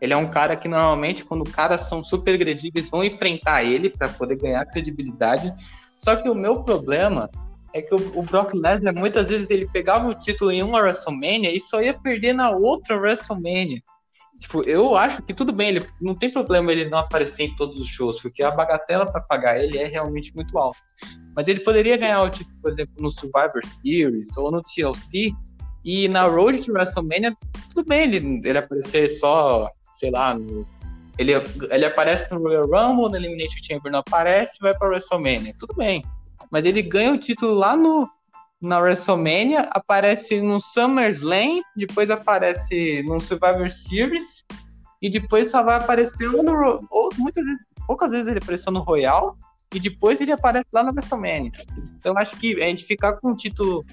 [0.00, 4.08] Ele é um cara que normalmente, quando caras são super credíveis, vão enfrentar ele para
[4.08, 5.52] poder ganhar credibilidade.
[5.96, 7.30] Só que o meu problema
[7.74, 11.54] é que o, o, Brock Lesnar muitas vezes ele pegava o título em uma WrestleMania
[11.54, 13.82] e só ia perder na outra WrestleMania.
[14.38, 17.80] Tipo, eu acho que tudo bem, ele não tem problema ele não aparecer em todos
[17.80, 20.78] os shows, porque a bagatela para pagar ele é realmente muito alta.
[21.34, 25.32] Mas ele poderia ganhar o título, por exemplo, no Survivor Series ou no TLC
[25.84, 27.36] e na Road to WrestleMania,
[27.72, 30.66] tudo bem ele, ele aparecer só, sei lá, no,
[31.16, 31.32] ele,
[31.70, 36.04] ele aparece no Royal Rumble, no Elimination Chamber não aparece, vai para WrestleMania, tudo bem
[36.52, 38.08] mas ele ganha o título lá no
[38.60, 44.44] na WrestleMania, aparece no SummerSlam, depois aparece no Survivor Series
[45.00, 49.36] e depois só vai aparecer no ou muitas vezes, poucas vezes ele apareceu no Royal
[49.74, 51.50] e depois ele aparece lá na WrestleMania.
[51.98, 53.84] Então acho que a gente ficar com um título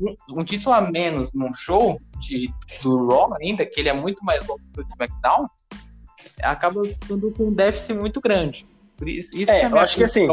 [0.00, 4.24] um, um título a menos num show de, do Raw ainda, que ele é muito
[4.24, 5.46] mais longo que o SmackDown,
[6.42, 8.66] acaba ficando com um déficit muito grande.
[9.06, 10.26] Isso, isso é, é eu acho que assim,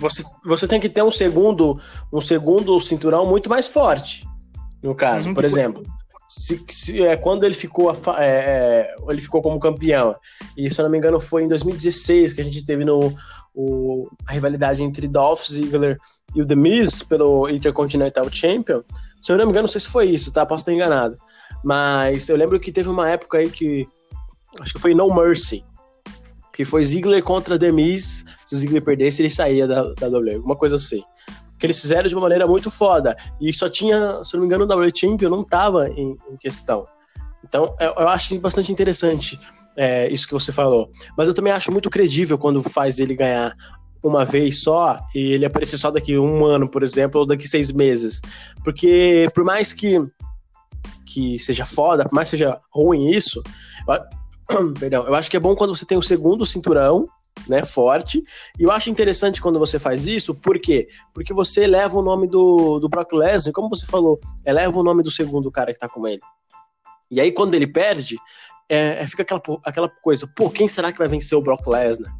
[0.00, 1.80] você, você tem que ter um segundo,
[2.12, 4.26] um segundo cinturão muito mais forte.
[4.82, 5.84] No caso, uhum, por exemplo,
[6.28, 10.16] se, se, é, quando ele ficou, é, é, ele ficou como campeão,
[10.56, 13.14] e se eu não me engano foi em 2016 que a gente teve no,
[13.54, 15.98] o, a rivalidade entre Dolph Ziggler
[16.34, 18.82] e o The Miz pelo Intercontinental Champion.
[19.20, 20.44] Se eu não me engano, não sei se foi isso, tá?
[20.44, 21.16] Posso estar enganado.
[21.62, 23.86] Mas eu lembro que teve uma época aí que.
[24.60, 25.64] Acho que foi No Mercy
[26.52, 28.24] que foi Ziggler contra Demis.
[28.44, 31.02] Se o Ziggler perdesse, ele saía da, da WWE, alguma coisa assim.
[31.58, 33.16] Que eles fizeram de uma maneira muito foda.
[33.40, 36.86] E só tinha, se não me engano, o WWE Champion não tava em, em questão.
[37.44, 39.38] Então, eu, eu, acho bastante interessante
[39.76, 40.90] é, isso que você falou.
[41.16, 43.54] Mas eu também acho muito credível quando faz ele ganhar
[44.02, 47.70] uma vez só e ele aparecer só daqui um ano, por exemplo, ou daqui seis
[47.70, 48.20] meses.
[48.64, 49.98] Porque por mais que,
[51.06, 53.42] que seja foda, por mais que seja ruim isso,
[54.78, 57.08] perdão, eu acho que é bom quando você tem o segundo cinturão,
[57.48, 58.22] né, forte.
[58.58, 60.88] E eu acho interessante quando você faz isso, por quê?
[61.14, 65.02] Porque você eleva o nome do, do Brock Lesnar, como você falou, eleva o nome
[65.02, 66.20] do segundo cara que tá com ele.
[67.10, 68.16] E aí, quando ele perde,
[68.68, 72.12] é, é, fica aquela, aquela coisa, pô, quem será que vai vencer o Brock Lesnar?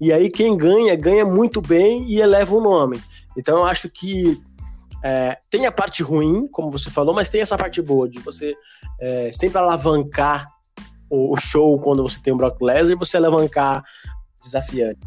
[0.00, 3.02] E aí quem ganha, ganha muito bem e eleva o nome.
[3.36, 4.38] Então eu acho que
[5.02, 8.54] é, tem a parte ruim, como você falou, mas tem essa parte boa de você
[9.00, 10.53] é, sempre alavancar
[11.10, 13.82] o, show quando você tem o Brock Lesnar e você alavancar
[14.42, 15.00] desafiante.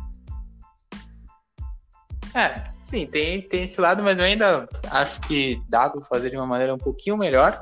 [2.33, 6.37] É, sim, tem, tem esse lado, mas eu ainda acho que dá para fazer de
[6.37, 7.59] uma maneira um pouquinho melhor.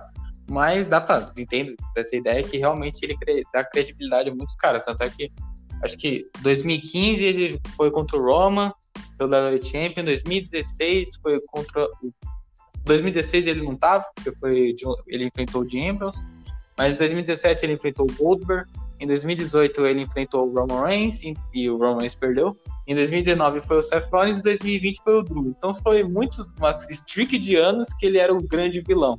[0.48, 3.18] Mas dá pra, entendo essa ideia que realmente ele
[3.52, 4.86] dá credibilidade a muitos caras.
[4.86, 5.32] Tanto é que
[5.84, 8.76] acho que 2015 ele foi contra o Roma,
[9.18, 11.88] pelo WWE Champion, 2016 foi contra.
[12.84, 14.76] 2016 ele não tava, porque foi,
[15.08, 16.24] ele enfrentou o Ambrose,
[16.78, 21.22] mas em 2017 ele enfrentou o Goldberg, em 2018 ele enfrentou o Roman Reigns
[21.54, 22.58] e o Roman Reigns perdeu.
[22.88, 25.48] Em 2019 foi o Seth Rollins e em 2020 foi o Drew.
[25.58, 29.16] Então foi muitos, umas streak de anos que ele era o grande vilão.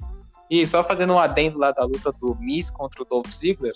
[0.48, 3.74] E só fazendo um adendo lá da luta do Miz contra o Dolph Ziggler,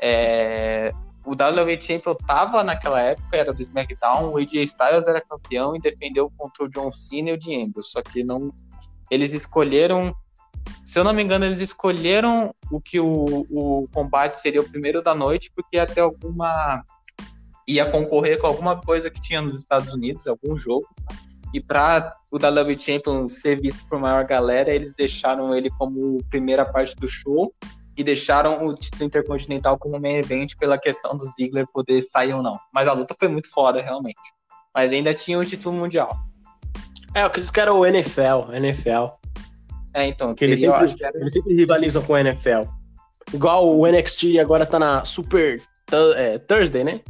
[0.00, 0.92] é...
[1.26, 5.80] o WWE Champion tava naquela época, era do SmackDown, o AJ Styles era campeão e
[5.80, 8.52] defendeu contra o John Cena e o Dean Ambrose, só que não...
[9.10, 10.14] Eles escolheram,
[10.84, 15.02] se eu não me engano, eles escolheram o que o, o combate seria o primeiro
[15.02, 16.84] da noite, porque ter alguma...
[17.66, 20.86] ia concorrer com alguma coisa que tinha nos Estados Unidos, algum jogo,
[21.54, 26.64] e para o WWE Champion ser visto por maior galera, eles deixaram ele como primeira
[26.64, 27.54] parte do show
[27.96, 32.42] e deixaram o título intercontinental como main event pela questão do Ziggler poder sair ou
[32.42, 32.58] não.
[32.72, 34.20] Mas a luta foi muito foda, realmente.
[34.74, 36.10] Mas ainda tinha o título mundial.
[37.14, 39.23] É, o que eles querem o NFL, NFL.
[39.94, 40.34] É, então.
[40.34, 41.18] Que eles sempre, era...
[41.18, 42.62] eles sempre rivalizam com o NFL.
[43.32, 45.62] Igual o NXT agora tá na Super
[46.16, 47.00] é, Thursday, né?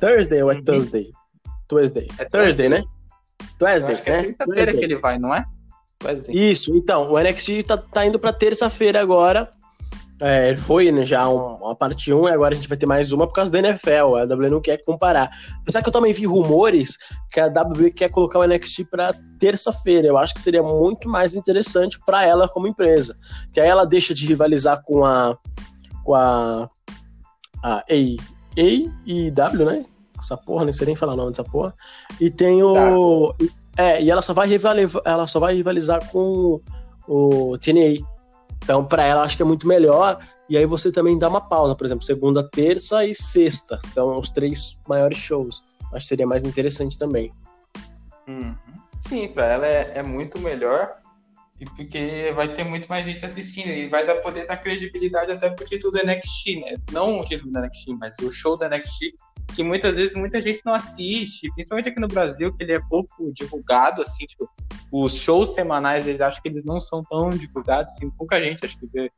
[0.00, 0.64] Thursday ou é uhum.
[0.64, 1.10] Thursday?
[1.68, 2.08] Thursday.
[2.18, 2.82] É Thursday, né?
[3.60, 4.18] Wesley, é né?
[4.18, 5.44] É quinta-feira que ele vai, não é?
[6.28, 9.48] Isso, então, o NXT tá, tá indo pra terça-feira agora.
[10.26, 13.12] É, foi né, já um, uma parte 1 e agora a gente vai ter mais
[13.12, 14.16] uma por causa da NFL.
[14.16, 15.28] A WWE não quer comparar.
[15.60, 16.96] Apesar que eu também vi rumores
[17.30, 20.08] que a WWE quer colocar o NXT para terça-feira.
[20.08, 23.14] Eu acho que seria muito mais interessante para ela como empresa.
[23.52, 25.36] Que aí ela deixa de rivalizar com a.
[26.02, 26.70] com a.
[27.62, 27.84] a
[28.56, 29.84] AEW, né?
[30.18, 31.74] essa porra, nem sei nem falar o nome dessa porra.
[32.18, 33.34] E tem o.
[33.34, 33.82] Tá.
[33.84, 36.62] É, e ela só vai rivalizar, ela só vai rivalizar com
[37.06, 38.13] o TNA.
[38.64, 40.18] Então, para ela, acho que é muito melhor.
[40.48, 43.78] E aí você também dá uma pausa, por exemplo, segunda, terça e sexta.
[43.90, 45.62] Então, os três maiores shows.
[45.92, 47.32] Acho que seria mais interessante também.
[48.26, 48.54] Uhum.
[49.06, 50.94] Sim, para ela é, é, muito melhor.
[51.60, 53.68] E porque vai ter muito mais gente assistindo.
[53.68, 56.76] E vai dar, poder dar credibilidade até pro título do NXT, né?
[56.90, 59.14] Não o título do NXT, mas o show do NXT
[59.54, 63.32] que muitas vezes muita gente não assiste, principalmente aqui no Brasil, que ele é pouco
[63.32, 64.48] divulgado, assim, tipo,
[64.92, 68.78] os shows semanais, eles acham que eles não são tão divulgados, assim, pouca gente acho
[68.78, 69.10] que vê,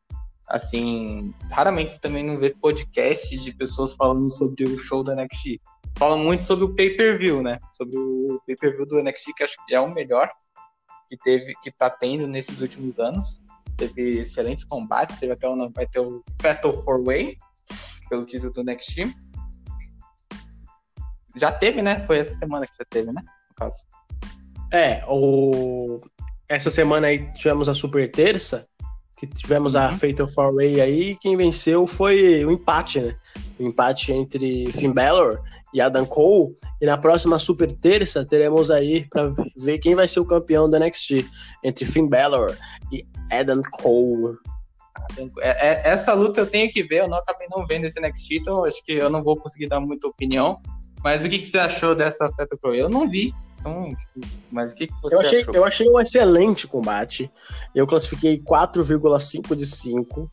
[0.48, 5.60] assim, raramente também não vê podcasts de pessoas falando sobre o show do NXT.
[5.98, 7.58] Falam muito sobre o pay-per-view, né?
[7.72, 10.30] Sobre o pay-per-view do NXT, que acho que é o melhor
[11.08, 13.40] que teve, que tá tendo nesses últimos anos.
[13.78, 17.38] Teve excelentes combates, teve até o, vai ter o Fatal 4-Way,
[18.10, 19.14] pelo título do NXT
[21.36, 22.04] já teve, né?
[22.06, 23.22] Foi essa semana que você teve, né?
[23.22, 23.84] No caso.
[24.72, 26.00] É, o...
[26.48, 28.66] essa semana aí tivemos a Super Terça,
[29.16, 29.82] que tivemos uhum.
[29.82, 33.16] a Fatal Four Way aí, quem venceu foi o empate, né?
[33.58, 36.54] O empate entre Finn Balor e Adam Cole.
[36.80, 40.78] E na próxima Super Terça teremos aí para ver quem vai ser o campeão da
[40.78, 41.26] NXT
[41.64, 42.56] entre Finn Balor
[42.92, 44.36] e Adam Cole.
[45.38, 48.36] É, é, essa luta eu tenho que ver, eu não acabei não vendo esse NXT,
[48.36, 50.60] então acho que eu não vou conseguir dar muita opinião.
[51.06, 52.74] Mas o que, que você achou dessa Feta Pro?
[52.74, 53.32] Eu não vi.
[53.60, 53.92] Então,
[54.50, 55.54] mas o que, que você eu achei, achou?
[55.54, 57.30] Eu achei um excelente combate.
[57.72, 60.28] Eu classifiquei 4,5 de 5.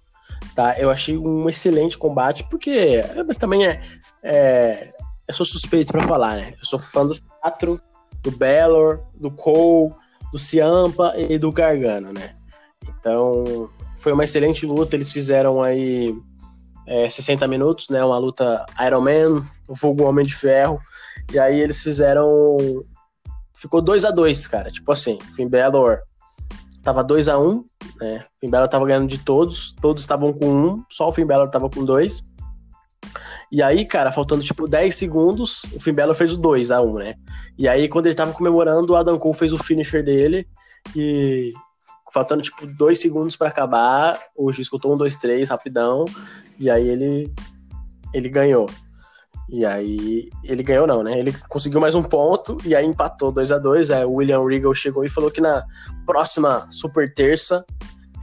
[0.56, 0.76] Tá?
[0.80, 3.04] Eu achei um excelente combate, porque.
[3.28, 3.84] Mas também é.
[4.24, 4.92] é
[5.28, 6.56] eu sou suspeito para falar, né?
[6.60, 7.80] Eu sou fã dos quatro:
[8.24, 9.94] do Bellor, do Cole,
[10.32, 12.36] do Ciampa e do Gargano, né?
[13.00, 14.96] Então, foi uma excelente luta.
[14.96, 16.20] Eles fizeram aí
[16.88, 18.04] é, 60 minutos, né?
[18.04, 20.80] Uma luta Iron Man, o fogo Homem de Ferro.
[21.32, 22.58] E aí eles fizeram.
[23.56, 24.69] Ficou 2 a 2 cara.
[24.69, 26.00] Tipo assim, Finn Balor
[26.84, 27.65] tava 2 a 1 um,
[28.00, 28.26] né?
[28.39, 31.69] Finn Balor tava ganhando de todos, todos estavam com um, só o Finn Balor tava
[31.69, 32.22] com dois.
[33.52, 36.93] E aí, cara, faltando tipo 10 segundos, o Finn Balor fez o 2 a 1
[36.96, 37.13] né?
[37.58, 40.48] E aí, quando ele tava comemorando, o Adam Cole fez o finisher dele.
[40.96, 41.52] E
[42.13, 46.06] faltando tipo 2 segundos para acabar, o juiz contou um, dois, três, rapidão.
[46.60, 47.34] E aí ele,
[48.13, 48.69] ele ganhou.
[49.49, 51.19] E aí ele ganhou não, né?
[51.19, 54.73] Ele conseguiu mais um ponto e aí empatou 2 a 2 Aí o William Regal
[54.73, 55.65] chegou e falou que na
[56.06, 57.65] próxima super terça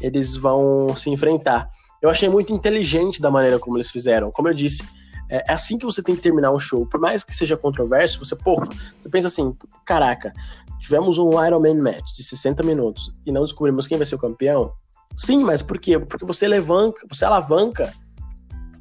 [0.00, 1.68] eles vão se enfrentar.
[2.00, 4.30] Eu achei muito inteligente da maneira como eles fizeram.
[4.30, 4.82] Como eu disse,
[5.30, 6.84] é, é assim que você tem que terminar um show.
[6.84, 8.56] Por mais que seja controverso, você, pô,
[8.98, 10.32] você pensa assim, caraca,
[10.80, 14.18] tivemos um Iron Man match de 60 minutos e não descobrimos quem vai ser o
[14.18, 14.72] campeão.
[15.16, 15.98] Sim, mas por quê?
[15.98, 17.92] Porque você alavanca, você alavanca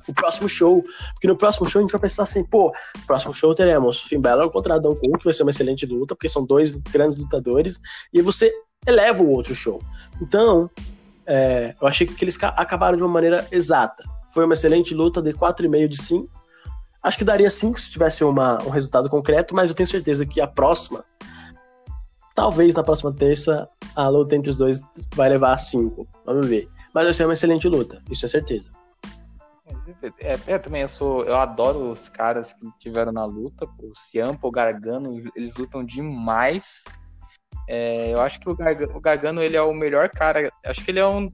[0.08, 0.84] o próximo show.
[1.14, 2.74] Porque no próximo show a gente vai pensar assim, pô,
[3.06, 6.30] próximo show teremos Finn Balor contra Adam Cole, que vai ser uma excelente luta, porque
[6.30, 7.80] são dois grandes lutadores,
[8.14, 8.52] e você
[8.88, 9.82] eleva o outro show.
[10.22, 10.70] Então,
[11.26, 14.04] é, eu achei que eles acabaram de uma maneira exata.
[14.34, 16.30] Foi uma excelente luta, de 4,5 de 5.
[17.02, 20.42] Acho que daria 5 se tivesse uma, um resultado concreto, mas eu tenho certeza que
[20.42, 21.04] a próxima,
[22.40, 24.82] talvez na próxima terça, a luta entre os dois
[25.14, 26.08] vai levar a 5.
[26.26, 26.70] Vamos ver.
[26.94, 28.70] Mas vai ser uma excelente luta, isso é certeza.
[30.22, 31.26] É, é, também eu sou.
[31.26, 33.66] Eu adoro os caras que tiveram na luta.
[33.66, 36.84] O Ciampa, o Gargano, eles lutam demais.
[37.68, 40.50] É, eu acho que o Gargano, o Gargano, ele é o melhor cara.
[40.66, 41.26] Acho que ele é um,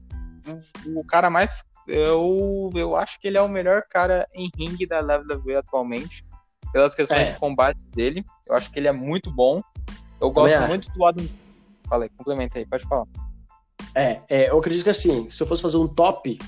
[0.46, 1.62] um, o cara mais.
[1.86, 6.26] Eu, eu acho que ele é o melhor cara em ringue da WWE atualmente.
[6.72, 7.32] Pelas questões é.
[7.32, 8.24] de combate dele.
[8.46, 9.62] Eu acho que ele é muito bom.
[10.20, 11.26] Eu gosto muito do Adam.
[11.88, 13.06] Falei, complementa aí, pode falar.
[13.94, 16.38] É, é, eu acredito que assim, se eu fosse fazer um top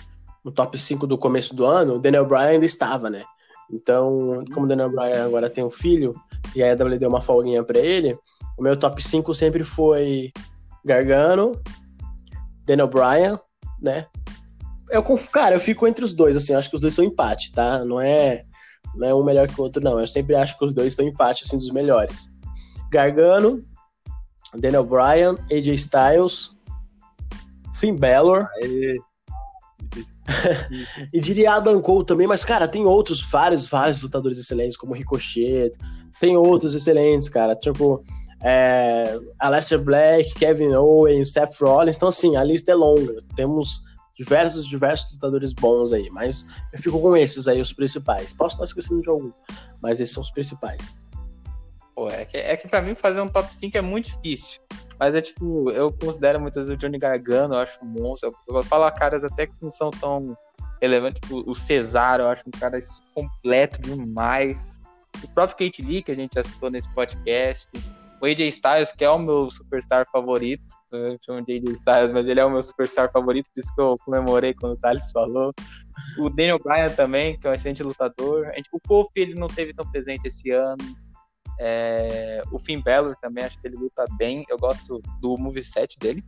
[0.44, 3.24] no top 5 do começo do ano, o Daniel Bryan ainda estava, né?
[3.70, 6.14] Então, como o Daniel Bryan agora tem um filho,
[6.54, 8.18] e a EW deu uma folguinha para ele,
[8.57, 10.33] o meu top 5 sempre foi
[10.85, 11.61] Gargano,
[12.64, 13.38] Daniel Bryan,
[13.81, 14.07] né?
[14.90, 17.85] Eu, cara, eu fico entre os dois, assim, acho que os dois são empate, tá?
[17.85, 18.44] Não é,
[18.94, 20.00] não é um melhor que o outro, não.
[20.00, 22.31] Eu sempre acho que os dois estão empate, assim, dos melhores.
[22.90, 23.64] Gargano,
[24.55, 26.57] Daniel Bryan, AJ Styles,
[27.74, 28.48] Finn Balor.
[31.11, 35.72] E diria Adam Cole também, mas, cara, tem outros, vários, vários lutadores excelentes, como Ricochet,
[36.20, 38.03] tem outros excelentes, cara, tipo,
[38.42, 43.83] é, Aleister Black, Kevin Owens, Seth Rollins, então, assim, a lista é longa, temos
[44.18, 48.35] diversos, diversos lutadores bons aí, mas eu fico com esses aí, os principais.
[48.35, 49.31] Posso estar esquecendo de algum,
[49.81, 50.90] mas esses são os principais.
[51.98, 54.61] Pô, é que, é que pra mim fazer um top 5 é muito difícil.
[55.00, 58.30] Mas é tipo, eu considero muitas vezes o Johnny Gargano, eu acho um monstro.
[58.46, 60.37] Eu vou falar caras até que não são tão
[60.80, 62.78] relevantes, tipo o Cesaro, eu acho um cara
[63.12, 64.80] completo demais.
[65.24, 67.68] O próprio Kate Lee, que a gente citou nesse podcast.
[68.22, 70.72] O AJ Styles, que é o meu superstar favorito.
[70.92, 73.80] Eu chamo de AJ Styles, mas ele é o meu superstar favorito, por isso que
[73.80, 75.52] eu comemorei quando o Thales falou.
[76.16, 78.46] O Daniel Bryan também, que é um excelente lutador.
[78.46, 80.76] A gente, o Kofi, ele não teve tão presente esse ano.
[81.59, 84.44] É, o Finn Balor também, acho que ele luta bem.
[84.49, 86.25] Eu gosto do moveset dele.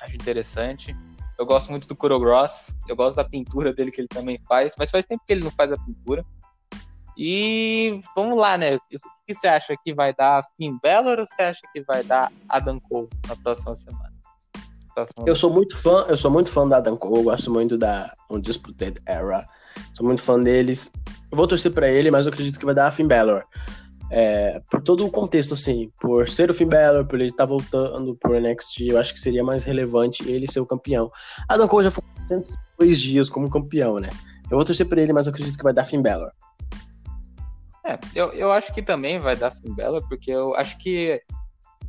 [0.00, 0.96] Acho interessante.
[1.38, 2.74] Eu gosto muito do Kuro Gross.
[2.88, 4.74] Eu gosto da pintura dele que ele também faz.
[4.78, 6.24] Mas faz tempo que ele não faz a pintura.
[7.16, 8.76] E vamos lá, né?
[8.76, 8.80] O
[9.26, 12.78] que você acha que vai dar Finn Balor ou você acha que vai dar Adam
[12.78, 14.14] Cole na próxima semana?
[15.26, 18.10] Eu sou muito fã, eu sou muito fã da Adam Cole, eu gosto muito da
[18.30, 19.44] Undisputed Era.
[19.92, 20.90] Sou muito fã deles.
[21.30, 23.44] Eu vou torcer para ele, mas eu acredito que vai dar a Finn Balor.
[24.10, 27.46] É, por todo o contexto, assim, por ser o Finn Balor, por ele estar tá
[27.46, 31.10] voltando pro NXT, eu acho que seria mais relevante ele ser o campeão.
[31.48, 34.10] Adam Cole já foi 102 dias como campeão, né?
[34.50, 36.30] Eu vou torcer por ele, mas eu acredito que vai dar Finn Balor.
[37.84, 41.20] É, eu, eu acho que também vai dar Finn Balor, porque eu acho que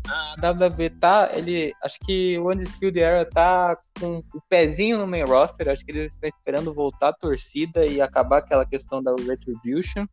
[0.08, 5.24] a WWE tá, ele, acho que o Undisputed Era tá com o pezinho no main
[5.24, 10.06] roster, acho que eles estão esperando voltar a torcida e acabar aquela questão da Retribution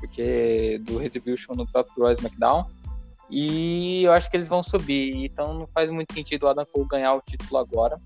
[0.00, 2.66] porque do Retribution no próprio Royce McDown.
[3.30, 5.24] E eu acho que eles vão subir.
[5.24, 8.00] Então não faz muito sentido o Adam Cole ganhar o título agora.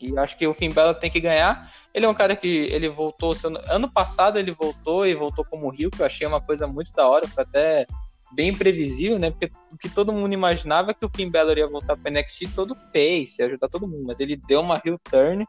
[0.00, 1.72] E acho que o Finn Balor tem que ganhar.
[1.94, 3.34] Ele é um cara que ele voltou.
[3.68, 7.08] Ano passado ele voltou e voltou como Rio, que eu achei uma coisa muito da
[7.08, 7.26] hora.
[7.26, 7.86] Foi até
[8.32, 9.30] bem previsível, né?
[9.30, 12.76] Porque o que todo mundo imaginava que o Finn Balor ia voltar para NXT todo
[12.92, 14.04] fez, ia ajudar todo mundo.
[14.06, 15.46] Mas ele deu uma Rio turn.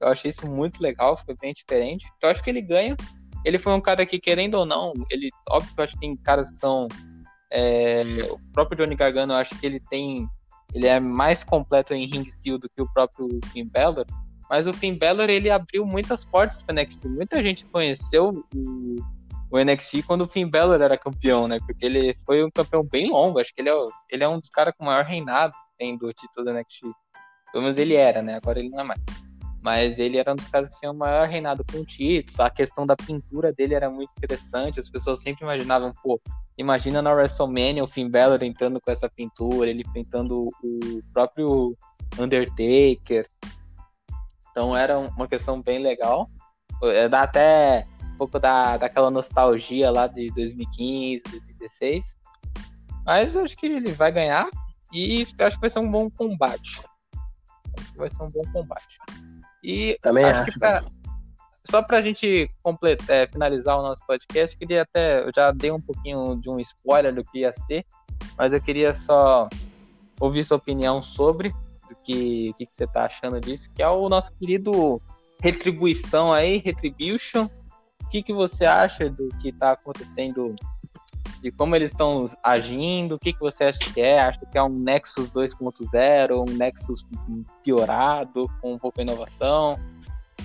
[0.00, 2.06] Eu achei isso muito legal, foi bem diferente.
[2.16, 2.96] Então acho que ele ganha
[3.44, 6.16] ele foi um cara que, querendo ou não, ele, óbvio que eu acho que tem
[6.16, 6.88] caras que são.
[7.50, 10.28] É, o próprio Johnny Gargano, eu acho que ele tem.
[10.74, 14.04] Ele é mais completo em ring skill do que o próprio Finn Balor.
[14.50, 17.06] Mas o Finn Balor, ele abriu muitas portas para NXT.
[17.08, 18.96] Muita gente conheceu o,
[19.50, 21.58] o NXT quando o Finn Balor era campeão, né?
[21.66, 23.38] Porque ele foi um campeão bem longo.
[23.38, 26.44] Acho que ele é, ele é um dos caras com maior reinado tem do título
[26.44, 26.80] do NXT.
[27.52, 28.36] Pelo menos ele era, né?
[28.36, 29.00] Agora ele não é mais.
[29.62, 32.38] Mas ele era um dos caras que tinha o maior reinado com títulos.
[32.38, 34.78] A questão da pintura dele era muito interessante.
[34.78, 36.20] As pessoas sempre imaginavam, pô,
[36.56, 41.76] imagina na WrestleMania o Finn Balor entrando com essa pintura, ele enfrentando o próprio
[42.18, 43.26] Undertaker.
[44.50, 46.30] Então era uma questão bem legal.
[46.82, 52.16] É, dá até um pouco da, daquela nostalgia lá de 2015, 2016.
[53.04, 54.48] Mas acho que ele vai ganhar.
[54.92, 56.80] E acho que vai ser um bom combate.
[57.78, 58.98] Acho que vai ser um bom combate.
[59.62, 60.52] E Também acho, acho.
[60.52, 60.84] que pra,
[61.70, 65.22] só pra gente completar, é, finalizar o nosso podcast, queria até.
[65.22, 67.84] Eu já dei um pouquinho de um spoiler do que ia ser,
[68.36, 69.48] mas eu queria só
[70.20, 71.50] ouvir sua opinião sobre
[71.88, 75.00] do que, o que, que você tá achando disso, que é o nosso querido
[75.40, 77.48] Retribuição aí, Retribution.
[78.02, 80.56] O que, que você acha do que tá acontecendo,
[81.42, 83.14] de como eles estão agindo?
[83.14, 84.20] O que, que você acha que é?
[84.20, 87.06] Acha que é um Nexus 2.0, um Nexus
[87.62, 89.76] piorado, com de inovação?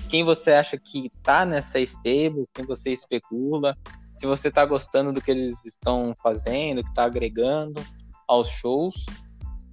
[0.08, 2.46] Quem você acha que tá nessa stable?
[2.52, 3.76] Quem você especula?
[4.14, 7.82] Se você tá gostando do que eles estão fazendo, que tá agregando
[8.28, 8.94] aos shows.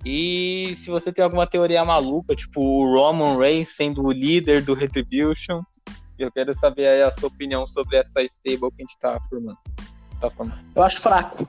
[0.04, 4.74] E se você tem alguma teoria maluca, tipo o Roman Reigns sendo o líder do
[4.74, 5.62] Retribution,
[6.18, 9.58] eu quero saber a sua opinião sobre essa stable que a gente tá formando.
[10.22, 10.60] Tá formando.
[10.76, 11.48] Eu acho fraco.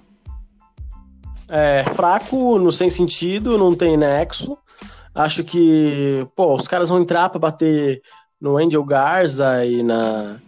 [1.49, 4.57] É, fraco, não sem sentido, não tem nexo.
[5.14, 8.01] Acho que, pô, os caras vão entrar pra bater
[8.41, 10.41] no Angel Garza e na,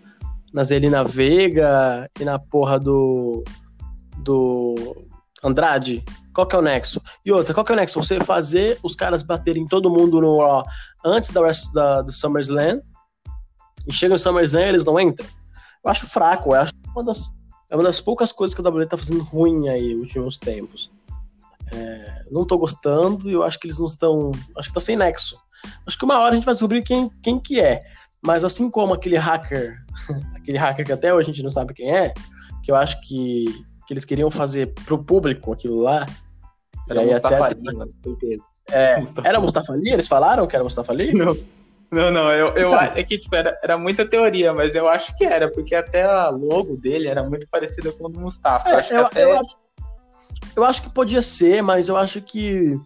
[0.52, 3.44] na Zelina Vega e na porra do.
[4.18, 4.96] do
[5.42, 6.02] Andrade.
[6.34, 7.00] Qual que é o nexo?
[7.24, 8.02] E outra, qual que é o nexo?
[8.02, 10.64] Você fazer os caras baterem todo mundo no Raw
[11.04, 11.42] antes da,
[11.74, 12.80] da, do SummerSlam
[13.86, 15.28] e chega no SummerSlam e eles não entram.
[15.84, 17.30] Eu acho fraco, eu acho uma das,
[17.70, 20.90] é uma das poucas coisas que a WWE tá fazendo ruim aí nos últimos tempos.
[21.72, 24.32] É, não tô gostando e eu acho que eles não estão.
[24.56, 25.38] Acho que tá sem nexo.
[25.86, 27.84] Acho que uma hora a gente vai descobrir quem, quem que é.
[28.22, 29.76] Mas assim como aquele hacker,
[30.34, 32.12] aquele hacker que até hoje a gente não sabe quem é,
[32.62, 33.44] que eu acho que,
[33.86, 36.06] que eles queriam fazer pro público aquilo lá.
[36.88, 38.42] Era e aí Mustafa até- Ali, certeza.
[38.70, 39.90] É, era Mustafa Ali?
[39.90, 41.12] Eles falaram que era Mustafa Ali?
[41.12, 41.36] Não,
[41.90, 45.14] não, não eu, eu acho é que tipo, era, era muita teoria, mas eu acho
[45.16, 48.68] que era, porque até a logo dele era muito parecida com o do Mustafa.
[48.68, 49.24] Eu acho que É, eu, até...
[49.24, 49.42] eu
[50.56, 52.78] eu acho que podia ser, mas eu acho que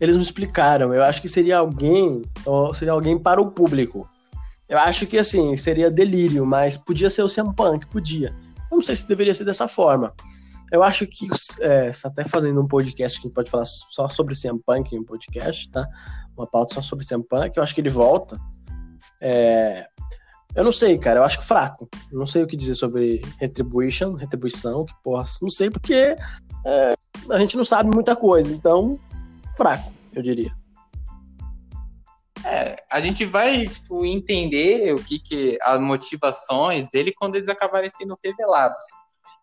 [0.00, 0.94] eles não explicaram.
[0.94, 4.08] Eu acho que seria alguém, ou seria alguém para o público.
[4.68, 8.34] Eu acho que assim, seria delírio, mas podia ser o CM Punk, podia.
[8.70, 10.12] Eu não sei se deveria ser dessa forma.
[10.72, 11.28] Eu acho que,
[11.60, 14.98] é, até fazendo um podcast que a gente pode falar só sobre CM Punk em
[14.98, 15.86] um podcast, tá?
[16.36, 18.36] Uma pauta só sobre CM Punk, eu acho que ele volta.
[19.20, 19.86] É,
[20.56, 21.88] eu não sei, cara, eu acho fraco.
[22.10, 26.16] Não sei o que dizer sobre Retribution, retribuição, que porra, não sei porque
[26.64, 26.94] é,
[27.30, 28.98] a gente não sabe muita coisa, então,
[29.56, 30.50] fraco, eu diria.
[32.44, 37.90] É, a gente vai tipo, entender o que, que as motivações dele quando eles acabarem
[37.90, 38.80] sendo revelados.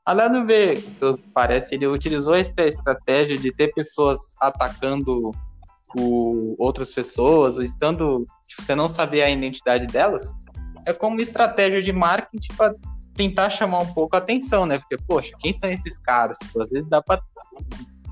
[0.06, 5.32] A WB, pelo que parece, ele utilizou essa estratégia de ter pessoas atacando
[5.97, 10.34] o, outras pessoas, ou estando, tipo, você não saber a identidade delas,
[10.86, 12.76] é como estratégia de marketing para
[13.16, 14.78] tentar chamar um pouco a atenção, né?
[14.80, 16.38] Porque, poxa, quem são esses caras?
[16.39, 17.22] Tipo, às vezes dá para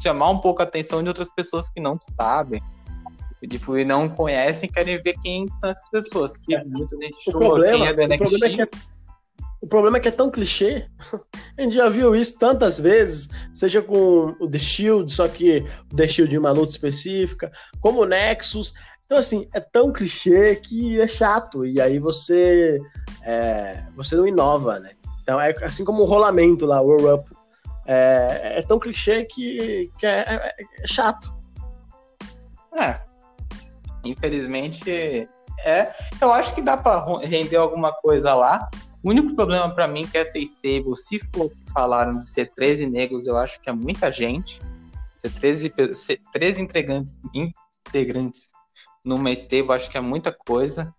[0.01, 2.61] chamar um pouco a atenção de outras pessoas que não sabem
[3.47, 6.37] tipo, e não conhecem, querem ver quem são essas pessoas.
[6.37, 6.63] Que É.
[6.63, 8.77] muita gente O chama problema, é do o, problema é que
[9.61, 10.87] o problema é que é tão clichê.
[11.57, 15.95] A gente já viu isso tantas vezes, seja com o The Shield, só que o
[15.95, 18.73] The Shield de uma luta específica, como o Nexus.
[19.05, 21.65] Então, assim, é tão clichê que é chato.
[21.65, 22.79] E aí você,
[23.23, 24.91] é, você não inova, né?
[25.21, 27.31] Então, é assim como o rolamento lá, o Roll Up.
[27.85, 31.35] É, é tão clichê que, que é, é- é chato.
[32.75, 32.99] É.
[34.03, 35.27] Infelizmente,
[35.63, 35.93] é.
[36.19, 38.69] Eu acho que dá pra ro- render alguma coisa lá.
[39.03, 42.51] O único problema pra mim que é ser stable, se for que falaram de ser
[42.53, 44.61] 13 negros, eu acho que é muita gente.
[45.17, 48.47] Ser 13, pe- ser 13 integrantes, integrantes
[49.03, 50.93] numa stable, acho que é muita coisa.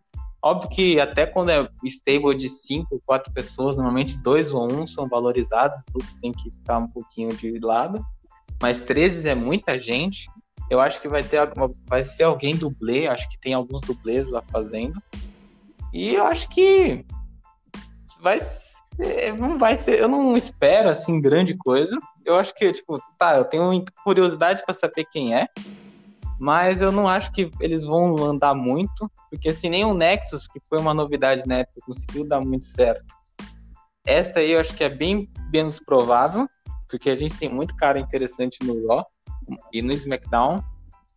[0.45, 5.09] Óbvio que até quando é stable de 5, 4 pessoas, normalmente dois ou um são
[5.09, 8.05] valorizados, outros tem que ficar um pouquinho de lado.
[8.61, 10.29] Mas 13 é muita gente.
[10.69, 11.39] Eu acho que vai ter
[11.87, 15.01] vai ser alguém dublê, acho que tem alguns dublês lá fazendo.
[15.93, 17.05] E eu acho que
[18.23, 21.99] vai ser, não vai ser, eu não espero assim grande coisa.
[22.25, 25.49] Eu acho que tipo, tá, eu tenho curiosidade para saber quem é,
[26.39, 30.61] mas eu não acho que eles vão andar muito, porque assim, nem o Nexus, que
[30.69, 33.05] foi uma novidade na época, conseguiu dar muito certo.
[34.07, 36.49] Essa aí eu acho que é bem menos provável,
[36.89, 39.07] porque a gente tem muito cara interessante no Raw
[39.73, 40.63] e no SmackDown.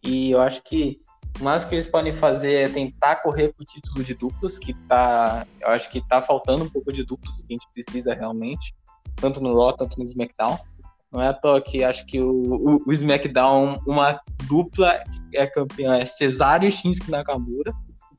[0.03, 0.99] E eu acho que
[1.39, 5.45] O máximo que eles podem fazer é tentar correr pro título de duplos, que tá.
[5.59, 8.73] Eu acho que tá faltando um pouco de duplos que a gente precisa realmente.
[9.17, 10.57] Tanto no Raw, tanto no SmackDown.
[11.11, 15.01] Não é à toa que acho que o, o, o SmackDown, uma dupla
[15.33, 17.73] é campeã, é Cesaro e Shinsuke Nakamura.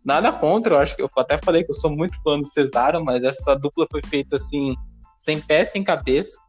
[0.04, 3.04] Nada contra, eu acho que eu até falei que eu sou muito fã do Cesaro,
[3.04, 4.74] mas essa dupla foi feita assim,
[5.18, 6.40] sem pé, sem cabeça.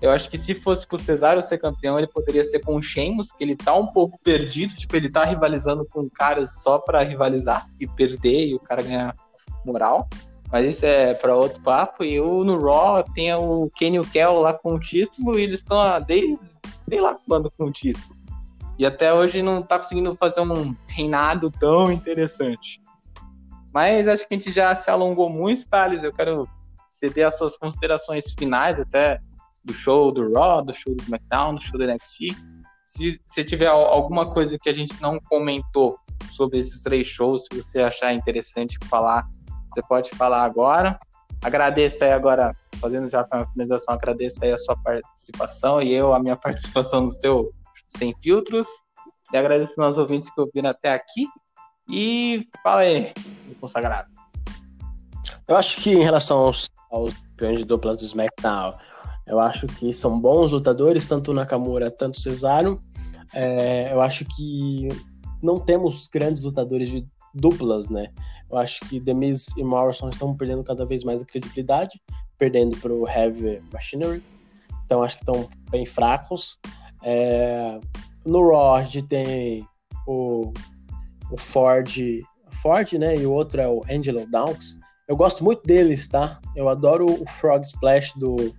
[0.00, 3.32] Eu acho que se fosse pro Cesaro ser campeão, ele poderia ser com o Sheamus,
[3.32, 7.66] que ele tá um pouco perdido, tipo, ele tá rivalizando com caras só para rivalizar
[7.78, 9.14] e perder e o cara ganhar
[9.64, 10.08] moral.
[10.50, 12.02] Mas isso é para outro papo.
[12.02, 15.42] E o no Raw tem o Kenny e o Kel lá com o título e
[15.42, 18.16] eles estão desde, sei lá quando com o título.
[18.78, 22.82] E até hoje não tá conseguindo fazer um reinado tão interessante.
[23.72, 26.02] Mas acho que a gente já se alongou muito, Thales.
[26.02, 26.48] Eu quero
[26.88, 29.20] ceder as suas considerações finais até
[29.64, 32.36] do show do Raw, do show do SmackDown, do show do NXT.
[32.84, 35.98] Se você tiver alguma coisa que a gente não comentou
[36.32, 39.28] sobre esses três shows, se você achar interessante falar,
[39.72, 40.98] você pode falar agora.
[41.42, 46.20] Agradeço aí agora, fazendo já a finalização, agradeço aí a sua participação e eu a
[46.20, 47.52] minha participação no seu
[47.88, 48.68] Sem Filtros.
[49.32, 51.28] E agradeço aos ouvintes que ouviram até aqui.
[51.88, 53.12] E fala aí,
[53.60, 54.08] consagrado.
[55.48, 58.76] Eu acho que em relação aos, aos campeões de duplas do SmackDown,
[59.26, 62.80] eu acho que são bons lutadores, tanto Nakamura, tanto Cesaro.
[63.34, 64.88] É, eu acho que
[65.42, 68.08] não temos grandes lutadores de duplas, né?
[68.50, 69.12] Eu acho que The
[69.56, 72.00] e Morrison estão perdendo cada vez mais a credibilidade,
[72.38, 74.22] perdendo para o Heavy Machinery.
[74.84, 76.58] Então acho que estão bem fracos.
[77.04, 77.78] É,
[78.24, 79.66] no Raw a gente tem
[80.06, 80.52] o,
[81.30, 81.96] o Ford,
[82.60, 83.16] Ford, né?
[83.16, 84.76] E o outro é o Angelo Downs.
[85.06, 86.40] Eu gosto muito deles, tá?
[86.56, 88.54] Eu adoro o Frog Splash do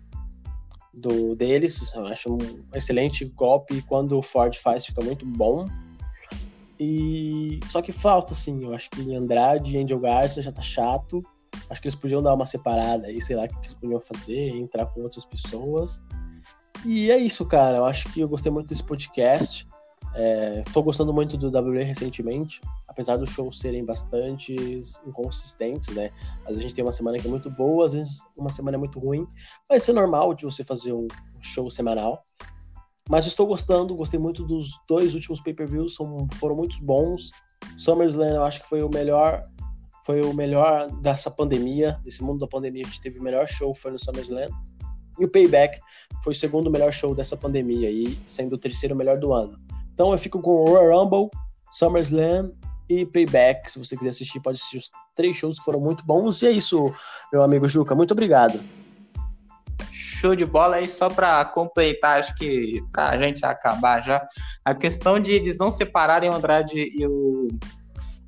[0.94, 1.94] do deles.
[1.94, 2.38] Eu acho um
[2.74, 3.82] excelente golpe.
[3.84, 5.68] Quando o Ford faz, fica muito bom.
[6.80, 11.22] E só que falta, assim, eu acho que Andrade e Angel Garza já tá chato.
[11.70, 14.50] Acho que eles podiam dar uma separada aí, sei lá o que eles podiam fazer,
[14.50, 16.02] entrar com outras pessoas.
[16.86, 17.78] E é isso, cara.
[17.78, 19.68] Eu acho que eu gostei muito desse podcast.
[20.14, 24.54] Estou é, gostando muito do WWE recentemente, apesar dos shows serem bastante
[25.08, 26.10] inconsistentes, né?
[26.42, 28.76] Às vezes a gente tem uma semana que é muito boa, às vezes uma semana
[28.76, 29.26] é muito ruim.
[29.70, 31.08] Vai ser normal de você fazer um
[31.40, 32.24] show semanal.
[33.10, 37.32] Mas estou gostando, gostei muito dos dois últimos pay-per-views, foram muito bons.
[37.78, 39.44] SummerSlam eu acho que foi o melhor,
[40.06, 43.74] foi o melhor dessa pandemia, desse mundo da pandemia, a gente teve o melhor show
[43.74, 44.50] foi no SummerSlam.
[45.20, 45.80] E o Payback
[46.24, 49.60] foi o segundo melhor show dessa pandemia e sendo o terceiro melhor do ano.
[49.94, 51.30] Então eu fico com Royal Rumble,
[51.72, 52.52] SummerSlam
[52.90, 53.72] e Payback.
[53.72, 56.42] Se você quiser assistir, pode assistir os três shows que foram muito bons.
[56.42, 56.94] E é isso,
[57.32, 57.96] meu amigo Juca.
[57.96, 58.60] Muito obrigado.
[59.92, 64.28] Show de bola aí, só para completar, acho que pra gente acabar já.
[64.64, 67.48] A questão de eles não separarem o Andrade e o,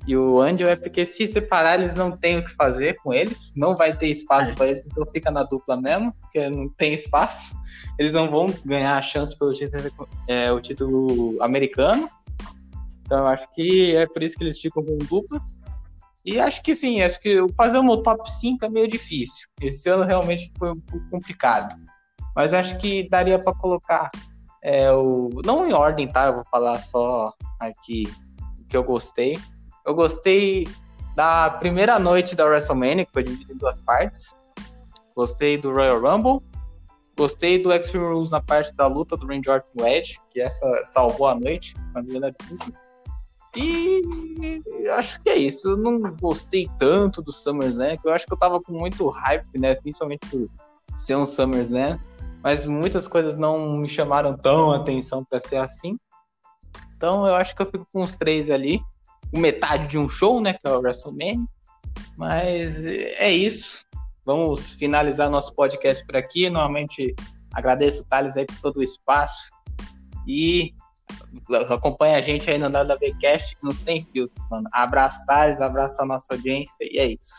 [0.06, 3.52] e o Angel é porque se separar, eles não têm o que fazer com eles,
[3.56, 4.54] não vai ter espaço é.
[4.54, 7.54] para eles, então fica na dupla mesmo, porque não tem espaço
[7.98, 12.08] eles não vão ganhar a chance pelo título, é, o título americano.
[13.02, 15.58] Então eu acho que é por isso que eles ficam com duplas.
[16.24, 19.48] E acho que sim, acho que fazer um top 5 é meio difícil.
[19.60, 21.76] Esse ano realmente foi um pouco complicado.
[22.34, 24.10] Mas acho que daria para colocar
[24.62, 25.28] é, o.
[25.44, 26.26] Não em ordem, tá?
[26.26, 28.08] Eu vou falar só aqui
[28.58, 29.38] o que eu gostei.
[29.84, 30.66] Eu gostei
[31.14, 34.34] da primeira noite da WrestleMania, que foi dividida em duas partes.
[35.14, 36.44] Gostei do Royal Rumble.
[37.16, 40.84] Gostei do Extreme Rules na parte da luta do Randy Orton o Edge, que essa
[40.84, 42.34] salvou a noite, a minha
[43.56, 45.68] E acho que é isso.
[45.68, 49.58] Eu não gostei tanto do SummerSlam, que eu acho que eu tava com muito hype,
[49.58, 49.76] né?
[49.76, 50.50] Principalmente por
[50.96, 52.00] ser um SummerSlam.
[52.42, 55.96] Mas muitas coisas não me chamaram tão atenção para ser assim.
[56.96, 58.82] Então eu acho que eu fico com os três ali.
[59.36, 60.54] Metade de um show, né?
[60.54, 61.44] Que é o WrestleMania.
[62.16, 63.84] Mas é isso.
[64.24, 66.48] Vamos finalizar nosso podcast por aqui.
[66.48, 67.14] Normalmente
[67.52, 69.50] agradeço o Thales aí por todo o espaço.
[70.26, 70.74] E
[71.70, 74.68] acompanha a gente aí no WWCast no Sem Filtro, mano.
[74.72, 77.32] Abraço, Thales, abraço a nossa audiência e é isso.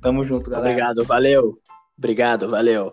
[0.00, 0.70] Tamo junto, galera.
[0.70, 1.58] Obrigado, valeu.
[1.96, 2.92] Obrigado, valeu.